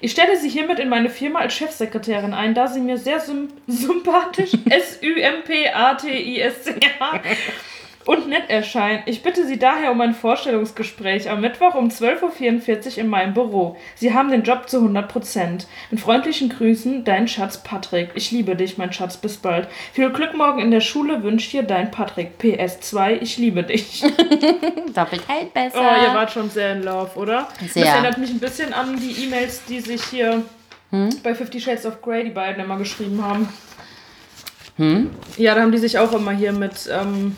[0.00, 3.48] Ich stelle Sie hiermit in meine Firma als Chefsekretärin ein, da Sie mir sehr sym
[3.66, 7.20] sympathisch S-U-M-P-A-T-I-S-C-H
[8.08, 9.02] und nett erscheinen.
[9.04, 13.76] Ich bitte Sie daher um ein Vorstellungsgespräch am Mittwoch um 12.44 Uhr in meinem Büro.
[13.96, 15.66] Sie haben den Job zu 100%.
[15.90, 18.12] Mit freundlichen Grüßen, dein Schatz Patrick.
[18.14, 19.18] Ich liebe dich, mein Schatz.
[19.18, 19.68] Bis bald.
[19.92, 22.40] Viel Glück morgen in der Schule wünscht dir dein Patrick.
[22.40, 24.00] PS2, ich liebe dich.
[24.94, 25.78] Doppelt hält besser.
[25.78, 27.48] Oh, ihr wart schon sehr in Love, oder?
[27.68, 27.84] Sehr.
[27.84, 30.44] Das erinnert mich ein bisschen an die E-Mails, die sich hier
[31.22, 33.50] bei Fifty Shades of Grey die beiden immer geschrieben haben.
[35.36, 37.36] Ja, da haben die sich auch immer hier mit, ähm,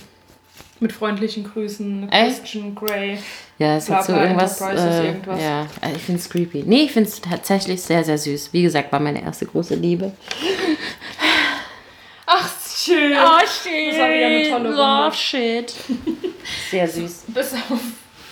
[0.80, 2.10] mit freundlichen Grüßen.
[2.10, 2.40] Echt?
[2.40, 3.18] Christian Grey.
[3.58, 4.60] ja, es hat so irgendwas.
[4.60, 5.40] Äh, irgendwas.
[5.40, 6.64] Ja, äh, ich finde es creepy.
[6.66, 8.52] Nee, ich finde es tatsächlich sehr, sehr süß.
[8.52, 10.12] Wie gesagt, war meine erste große Liebe.
[12.26, 13.12] Ach, schön.
[13.12, 13.92] shit.
[13.92, 14.70] Das war wieder eine tolle Runde.
[14.70, 15.74] Love shit.
[16.70, 17.24] Sehr süß.
[17.28, 17.80] Bis auf.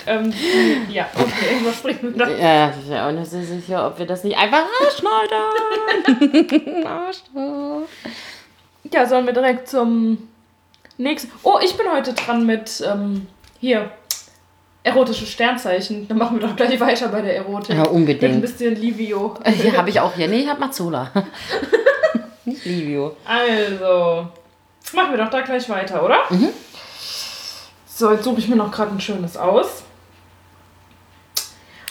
[0.06, 0.32] Ähm,
[0.88, 2.30] ja, okay, was sprechen wir da?
[2.30, 5.44] Ja, ich bin auch nicht so sicher, ob wir das nicht einfach rausschneiden.
[8.92, 10.28] Ja, sollen wir direkt zum
[10.98, 11.30] nächsten.
[11.42, 13.26] Oh, ich bin heute dran mit ähm,
[13.60, 13.90] hier
[14.82, 16.06] erotische Sternzeichen.
[16.08, 17.70] Dann machen wir doch gleich weiter bei der Erotik.
[17.70, 18.40] Ja, Mit ein unbedingt.
[18.40, 19.34] bisschen Livio.
[19.46, 20.28] Hier habe ich auch hier.
[20.28, 21.10] Nee, ich habe Mazzola.
[22.44, 23.16] nicht Livio.
[23.24, 24.28] Also,
[24.94, 26.18] machen wir doch da gleich weiter, oder?
[26.30, 26.48] Mhm.
[27.86, 29.82] So, jetzt suche ich mir noch gerade ein schönes aus.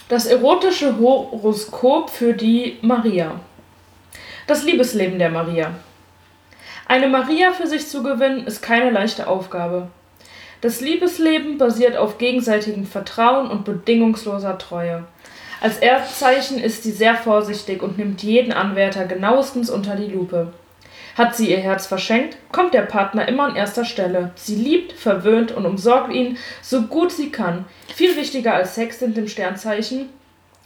[0.10, 3.32] Das erotische Horoskop für die Maria.
[4.48, 5.72] Das Liebesleben der Maria.
[6.88, 9.90] Eine Maria für sich zu gewinnen, ist keine leichte Aufgabe.
[10.62, 15.04] Das Liebesleben basiert auf gegenseitigem Vertrauen und bedingungsloser Treue.
[15.60, 20.54] Als Erdzeichen ist sie sehr vorsichtig und nimmt jeden Anwärter genauestens unter die Lupe.
[21.18, 24.32] Hat sie ihr Herz verschenkt, kommt der Partner immer an erster Stelle.
[24.36, 27.66] Sie liebt, verwöhnt und umsorgt ihn so gut sie kann.
[27.94, 30.10] Viel wichtiger als Sex sind dem Sternzeichen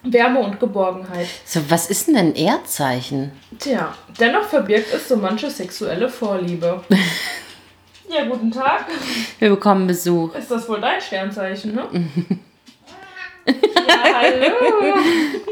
[0.03, 1.27] Wärme und Geborgenheit.
[1.45, 3.31] So, was ist denn ein Erdzeichen?
[3.59, 6.83] Tja, dennoch verbirgt es so manche sexuelle Vorliebe.
[8.09, 8.85] ja, guten Tag.
[9.39, 10.33] Wir bekommen Besuch.
[10.35, 11.87] Ist das wohl dein Sternzeichen, ne?
[13.45, 14.95] ja, hallo.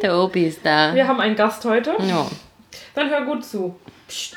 [0.01, 0.95] Der Opi ist da.
[0.95, 1.95] Wir haben einen Gast heute.
[2.07, 2.25] Ja.
[2.95, 3.75] Dann hör gut zu.
[4.07, 4.35] Psst.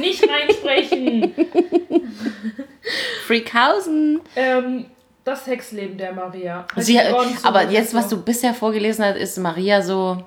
[0.00, 1.34] Nicht reinsprechen.
[3.26, 4.20] Freakhausen.
[4.34, 4.86] ähm,
[5.28, 6.66] das Sexleben der Maria.
[6.76, 6.98] Sie,
[7.42, 10.22] aber jetzt, was du bisher vorgelesen hast, ist Maria so.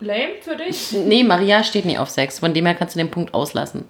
[0.00, 0.92] Lame für dich?
[0.92, 2.38] Nee, Maria steht nie auf Sex.
[2.38, 3.84] Von dem her kannst du den Punkt auslassen.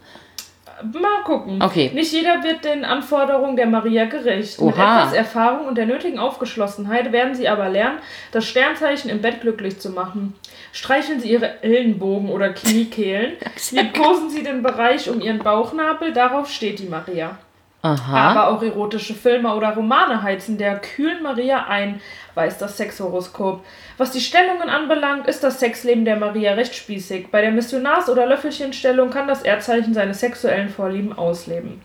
[0.83, 1.63] Mal gucken.
[1.63, 1.91] Okay.
[1.95, 4.61] Nicht jeder wird den Anforderungen der Maria gerecht.
[4.61, 5.01] Mit Oha.
[5.03, 7.99] etwas Erfahrung und der nötigen Aufgeschlossenheit werden sie aber lernen,
[8.33, 10.35] das Sternzeichen im Bett glücklich zu machen.
[10.73, 13.35] Streicheln sie ihre Ellenbogen oder Kniekehlen.
[13.71, 17.37] Liebkosen sie den Bereich um ihren Bauchnabel, darauf steht die Maria.
[17.83, 18.31] Aha.
[18.31, 22.01] Aber auch erotische Filme oder Romane heizen der kühlen Maria ein,
[22.35, 23.65] weiß das Sexhoroskop.
[23.97, 27.31] Was die Stellungen anbelangt, ist das Sexleben der Maria recht spießig.
[27.31, 31.81] Bei der Missionars- oder Löffelchenstellung kann das Erdzeichen seine sexuellen Vorlieben ausleben.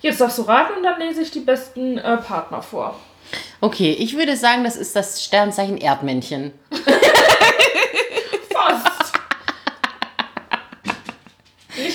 [0.00, 2.98] Jetzt darfst du raten und dann lese ich die besten äh, Partner vor.
[3.60, 6.52] Okay, ich würde sagen, das ist das Sternzeichen Erdmännchen.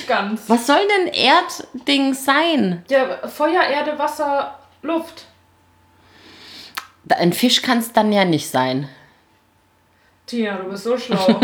[0.06, 0.42] Nicht ganz.
[0.48, 2.84] Was soll denn Erdding sein?
[2.88, 5.24] Ja, Feuer, Erde, Wasser, Luft.
[7.08, 8.88] Ein Fisch kann es dann ja nicht sein.
[10.26, 11.26] Tina, du bist so schlau.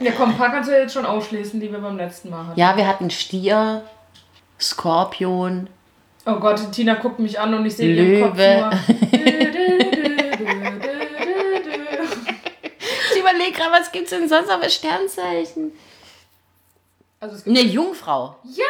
[0.00, 2.58] ja, komm, ein paar kannst du jetzt schon ausschließen, die wir beim letzten Mal hatten.
[2.58, 3.82] Ja, wir hatten Stier,
[4.58, 5.68] Skorpion.
[6.26, 8.70] Oh Gott, Tina guckt mich an und ich sehe ihren Kopf Löwe.
[8.70, 9.89] nur.
[13.40, 15.72] überlege gerade, was gibt es denn sonst noch für Sternzeichen?
[17.20, 18.36] Also es gibt Eine Jungfrau.
[18.44, 18.64] ja!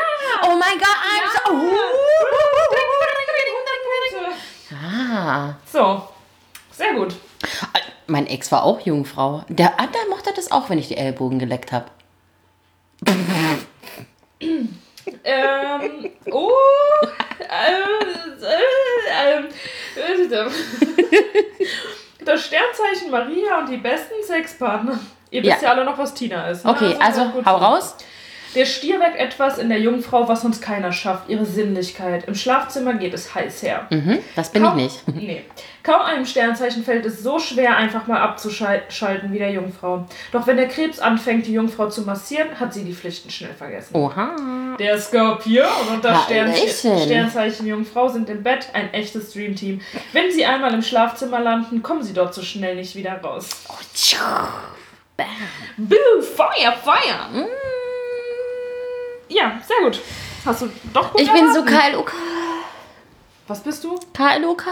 [0.45, 1.51] Oh mein Gott, I'm so.
[1.51, 1.79] Punkte.
[4.73, 5.55] Ah.
[5.71, 6.09] So,
[6.73, 7.15] sehr gut.
[8.07, 9.45] Mein Ex war auch Jungfrau.
[9.49, 11.87] Der, ah, der mochte das auch, wenn ich die Ellbogen geleckt habe.
[15.25, 16.51] Ähm, oh,
[17.41, 19.49] ähm, äh, ähm,
[19.97, 20.51] äh,
[22.25, 24.99] das Sternzeichen Maria und die besten Sexpartner.
[25.31, 25.69] Ihr wisst Ja.
[25.69, 26.65] ja, alle noch, was Tina ist.
[26.65, 26.71] ne?
[26.73, 27.97] Okay, also gut hau raus.
[28.55, 31.29] Der Stier weckt etwas in der Jungfrau, was uns keiner schafft.
[31.29, 32.25] Ihre Sinnlichkeit.
[32.27, 33.87] Im Schlafzimmer geht es heiß her.
[33.91, 35.03] Mhm, das bin ich Kaum- nicht.
[35.15, 35.45] Nee.
[35.83, 40.05] Kaum einem Sternzeichen fällt es so schwer, einfach mal abzuschalten wie der Jungfrau.
[40.31, 43.97] Doch wenn der Krebs anfängt, die Jungfrau zu massieren, hat sie die Pflichten schnell vergessen.
[43.97, 44.77] Oha.
[44.79, 47.01] Der Skorpion und das Stern Hallöchen.
[47.01, 49.81] Sternzeichen Jungfrau sind im Bett ein echtes Dreamteam.
[50.13, 53.49] Wenn sie einmal im Schlafzimmer landen, kommen sie dort so schnell nicht wieder raus.
[55.77, 57.29] Boo, Feuer, Feuer!
[57.33, 57.47] Mm.
[59.31, 60.01] Ja, sehr gut.
[60.45, 61.65] Hast du doch gut Ich bin so.
[61.65, 62.13] KLUK.
[63.47, 63.99] Was bist du?
[64.13, 64.65] KLUK?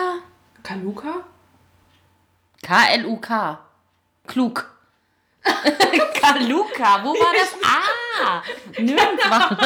[0.63, 1.15] Kaluka?
[2.63, 3.59] KLUK.
[4.27, 4.71] Klug.
[6.21, 7.55] Kaluka, wo war das?
[7.65, 8.43] Ah,
[8.79, 9.57] nirgends war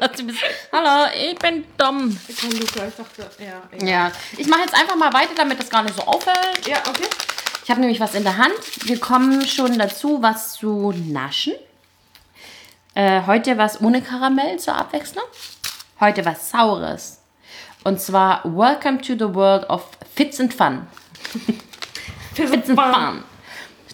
[0.00, 0.12] das.
[0.16, 2.18] Du bist- Hallo, ich bin dumm.
[2.40, 3.62] Kaluka, ich dachte, ja.
[3.72, 3.88] egal.
[3.88, 6.66] Ja, ich mache jetzt einfach mal weiter, damit das gar nicht so auffällt.
[6.66, 7.06] Ja, okay.
[7.64, 8.52] Ich habe nämlich was in der Hand.
[8.84, 11.54] Wir kommen schon dazu, was zu naschen.
[12.94, 15.24] Äh, heute was ohne Karamell zur Abwechslung.
[16.00, 17.22] Heute was Saures.
[17.84, 20.86] Und zwar Welcome to the World of Fits and Fun.
[22.34, 23.24] Fits and Fun.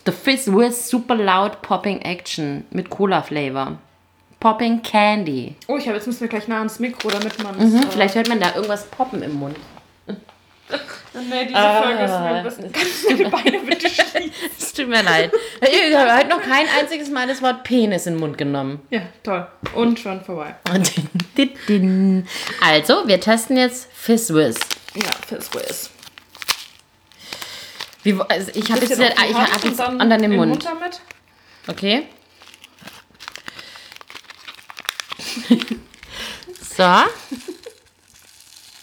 [0.04, 3.78] The Fizz with super loud popping action mit Cola Flavor.
[4.40, 5.56] Popping Candy.
[5.66, 7.86] Oh, ich habe jetzt müssen wir gleich nah ans Mikro, damit man Mhm, es.
[7.94, 9.56] vielleicht hört man da irgendwas poppen im Mund.
[11.30, 12.72] Nee, diese Folge ist mir ein bisschen.
[12.72, 14.30] Kannst du deine Beine bitte schließen?
[14.58, 15.32] Es tut mir leid.
[15.62, 18.82] Ich habe heute noch kein einziges Mal das Wort Penis in den Mund genommen.
[18.90, 19.46] Ja, toll.
[19.74, 20.54] Und schon vorbei.
[22.60, 24.58] Also, wir testen jetzt Fizzwiz.
[24.94, 25.90] Ja, Fizz Whiz.
[28.02, 30.64] Wie, also ich habe jetzt, ich hab und jetzt dann an deinem im Mund.
[30.64, 31.00] damit.
[31.66, 32.06] Okay.
[36.76, 36.82] So.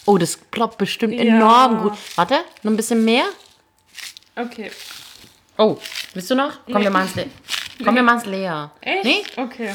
[0.06, 1.22] Oh, das ploppt bestimmt Ja.
[1.24, 1.93] enorm gut.
[2.16, 3.26] Warte, noch ein bisschen mehr.
[4.36, 4.72] Okay.
[5.58, 5.78] Oh,
[6.14, 6.51] willst du noch?
[6.66, 6.84] Komm, Nee.
[6.84, 7.26] wir machen's le
[7.84, 8.72] Komm, wir machen's leer.
[8.82, 9.04] Echt?
[9.04, 9.24] Nee?
[9.38, 9.74] Okay.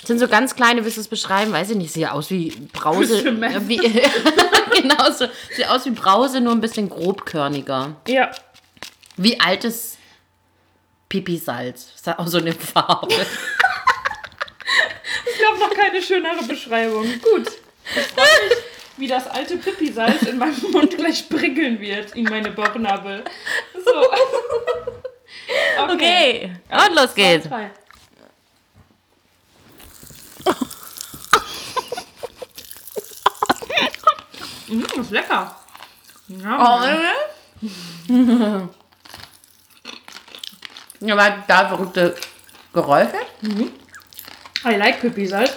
[0.00, 1.52] Das sind so ganz kleine, willst du es beschreiben?
[1.52, 3.24] Weiß ich nicht, sieht aus wie Brause.
[3.68, 3.76] Wie,
[4.82, 5.26] genau so.
[5.56, 7.96] Sieht aus wie Brause, nur ein bisschen grobkörniger.
[8.08, 8.30] Ja.
[9.16, 9.96] Wie altes
[11.08, 11.92] Pipi-Salz.
[12.06, 13.14] Hat auch so eine Farbe.
[15.26, 17.02] Ich glaube noch keine schönere Beschreibung.
[17.20, 17.48] Gut.
[17.96, 18.58] Ich freue mich,
[18.96, 23.24] wie das alte Pipi-Salz in meinem Mund gleich prickeln wird in meine Bauchnabel.
[23.84, 23.90] So.
[25.88, 27.46] Okay, und los geht's.
[27.48, 27.70] Zwei,
[30.44, 30.54] drei.
[34.68, 35.54] Mm, ist lecker.
[36.28, 36.84] Ja, Oh,
[41.00, 42.14] Ja, aber da verrückte
[42.72, 43.18] Geräusche.
[44.64, 45.52] I like Pipi-Salz.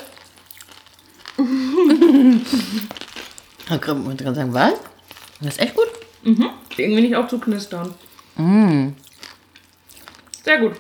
[3.70, 4.74] Da kann man kann sagen, was?
[5.41, 5.88] Das ist echt gut.
[6.78, 7.93] Irgendwie nicht auch zu knistern.
[10.43, 10.74] Sehr gut.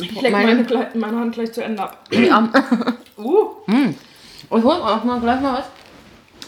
[0.00, 2.06] Ich lecke meine, Kle- meine Hand gleich zu Ende ab.
[2.10, 2.48] Ja.
[3.20, 5.66] Uh, Ich hol auch mal gleich mal was.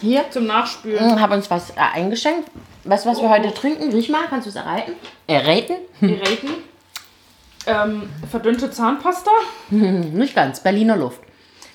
[0.01, 0.25] Hier.
[0.31, 1.19] zum Nachspülen.
[1.21, 2.49] Haben uns was äh, eingeschenkt.
[2.83, 3.91] Weißt du, was wir heute trinken?
[3.93, 4.93] Riech mal, kannst du es erraten?
[5.27, 5.75] Erraten?
[6.01, 6.49] Die Raten.
[7.67, 9.29] Ähm, verdünnte Zahnpasta.
[9.69, 10.61] Hm, nicht ganz.
[10.63, 11.21] Berliner Luft.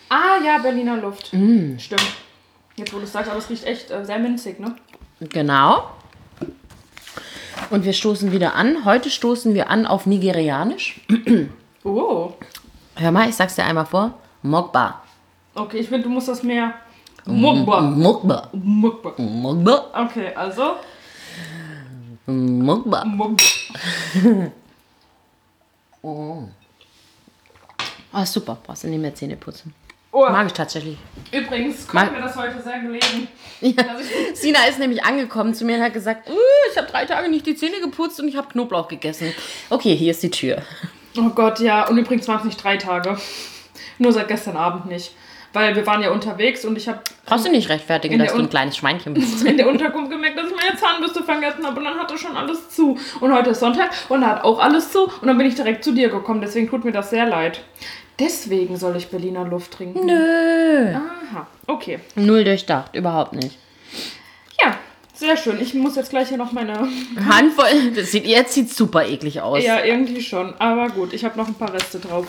[0.08, 1.28] Ah ja, Berliner Luft.
[1.28, 2.02] Stimmt.
[2.78, 4.76] Jetzt wo du es sagst, aber es riecht echt äh, sehr minzig, ne?
[5.20, 5.90] Genau.
[7.70, 8.84] Und wir stoßen wieder an.
[8.84, 11.00] Heute stoßen wir an auf Nigerianisch.
[11.84, 12.32] Oh.
[12.96, 14.14] Hör mal, ich sag's dir einmal vor.
[14.42, 15.02] Mokba.
[15.54, 16.74] Okay, ich finde, du musst das mehr.
[17.24, 17.80] Mukba.
[17.80, 18.48] Mokba.
[18.52, 19.14] Mukba.
[19.16, 20.06] Mokba.
[20.06, 20.76] Okay, also.
[22.26, 23.04] Mokba.
[23.04, 23.42] Mukba.
[28.10, 28.56] Oh, super.
[28.64, 29.74] Brauchst du nicht mehr Zähne putzen.
[30.10, 30.96] Oh, Mag ich tatsächlich.
[31.32, 33.28] übrigens kommt Mag- mir das heute sehr gelegen.
[33.60, 33.72] Ja.
[34.34, 36.32] Sina ist nämlich angekommen zu mir und hat gesagt, "Uh,
[36.72, 39.34] ich habe drei Tage nicht die Zähne geputzt und ich habe Knoblauch gegessen.
[39.68, 40.62] Okay, hier ist die Tür.
[41.18, 41.86] Oh Gott, ja.
[41.88, 43.18] Und übrigens waren es nicht drei Tage.
[43.98, 45.12] Nur seit gestern Abend nicht.
[45.52, 48.50] Weil wir waren ja unterwegs und ich habe Brauchst du nicht rechtfertigen, dass du ein
[48.50, 49.44] kleines Schweinchen bist.
[49.44, 52.68] in der Unterkunft gemerkt, dass ich meine Zahnbürste vergessen habe und dann hatte schon alles
[52.70, 52.98] zu.
[53.20, 55.82] Und heute ist Sonntag und da hat auch alles zu und dann bin ich direkt
[55.84, 56.40] zu dir gekommen.
[56.40, 57.60] Deswegen tut mir das sehr leid.
[58.18, 60.06] Deswegen soll ich Berliner Luft trinken.
[60.06, 60.94] Nö.
[60.94, 62.00] Aha, okay.
[62.16, 63.56] Null durchdacht, überhaupt nicht.
[64.60, 64.76] Ja,
[65.14, 65.60] sehr schön.
[65.60, 66.88] Ich muss jetzt gleich hier noch meine.
[67.28, 69.62] Handvoll, das sieht, jetzt sieht super eklig aus.
[69.62, 70.54] Ja, irgendwie schon.
[70.58, 72.26] Aber gut, ich habe noch ein paar Reste drauf.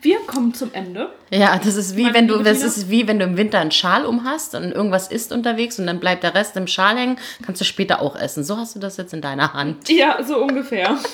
[0.00, 1.12] Wir kommen zum Ende.
[1.30, 3.72] Ja, das ist wie Meine wenn du, das ist wie wenn du im Winter einen
[3.72, 7.18] Schal um hast und irgendwas isst unterwegs und dann bleibt der Rest im Schal hängen,
[7.44, 8.44] kannst du später auch essen.
[8.44, 9.88] So hast du das jetzt in deiner Hand.
[9.88, 10.98] Ja, so ungefähr.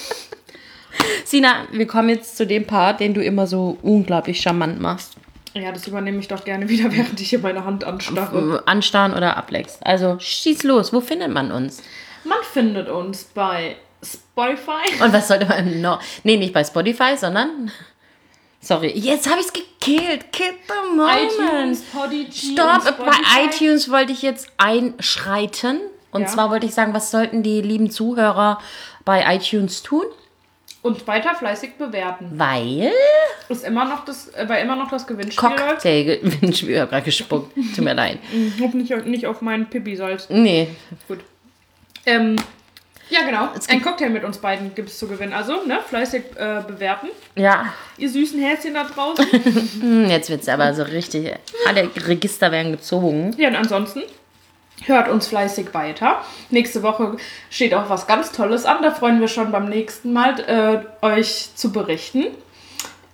[1.24, 5.14] Sina, wir kommen jetzt zu dem Part, den du immer so unglaublich charmant machst.
[5.55, 8.62] Ja, das übernehme ich doch gerne wieder, während ich hier meine Hand anstarre.
[8.66, 9.78] Anstarren oder ableckst.
[9.86, 11.82] Also schieß los, wo findet man uns?
[12.24, 15.03] Man findet uns bei Spotify.
[15.03, 16.01] Und was sollte man noch?
[16.24, 17.70] Nee, nicht bei Spotify, sondern.
[18.61, 20.32] Sorry, jetzt habe ich es gekillt.
[20.32, 21.30] Kill the moment.
[21.30, 25.80] iTunes, Podigy Stopp, bei iTunes wollte ich jetzt einschreiten.
[26.11, 26.26] Und Ja.
[26.28, 28.59] zwar wollte ich sagen, was sollten die lieben Zuhörer
[29.05, 30.05] bei iTunes tun?
[30.85, 32.30] Und weiter fleißig bewerten.
[32.35, 32.93] Weil
[33.49, 35.59] Ist immer noch das, äh, weil immer noch das Gewinnspiel läuft.
[35.66, 38.18] Cocktail, ich habe gerade gespuckt, tut mir leid.
[38.30, 40.28] Ich hoffe nicht, nicht auf meinen Pipi-Salz.
[40.28, 40.68] Nee,
[41.09, 41.20] Gut.
[42.05, 42.37] Ähm,
[43.09, 43.49] ja, genau.
[43.68, 45.32] Ein Cocktail mit uns beiden gibt es zu gewinnen.
[45.32, 47.09] Also, ne, fleißig äh, bewerten.
[47.35, 49.24] ja, Ihr süßen Häschen da draußen.
[49.80, 51.32] Hm, jetzt wird es aber so richtig,
[51.66, 53.35] alle Register werden gezogen.
[53.39, 54.03] ja, und ansonsten
[54.87, 56.22] hört uns fleißig weiter.
[56.51, 57.16] Nächste Woche
[57.51, 58.82] steht auch was ganz Tolles an.
[58.82, 60.41] Da freuen wir schon beim nächsten Mal,
[61.03, 62.26] äh, euch zu berichten.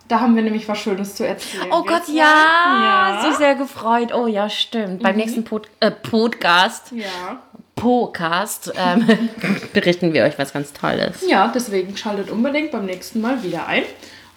[0.09, 1.66] Da haben wir nämlich was Schönes zu erzählen.
[1.71, 2.14] Oh Gott, zwei.
[2.14, 3.23] ja, Ja.
[3.25, 3.31] Mhm.
[3.33, 4.12] so sehr gefreut.
[4.12, 5.03] Oh ja, stimmt.
[5.03, 7.41] Beim nächsten Pod äh, Podcast, Ja.
[7.77, 9.07] Podcast, ähm,
[9.73, 11.25] berichten wir euch was ganz Tolles.
[11.27, 13.85] Ja, deswegen schaltet unbedingt beim nächsten Mal wieder ein.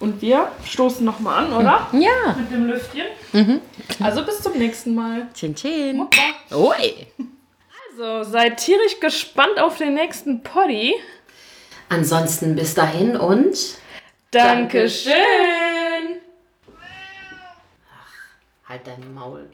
[0.00, 1.88] Und wir stoßen nochmal an, oder?
[1.92, 3.06] Ja, Mit dem Lüftchen.
[4.02, 5.28] Also bis zum nächsten Mal.
[5.34, 5.96] chin chin.
[5.96, 6.16] Muppa.
[6.52, 7.06] Ui.
[7.90, 10.94] Also seid tierisch gespannt auf den nächsten Poddy.
[11.88, 13.56] Ansonsten bis dahin und
[14.32, 15.12] Dankeschön.
[18.68, 19.48] halt dein Maul.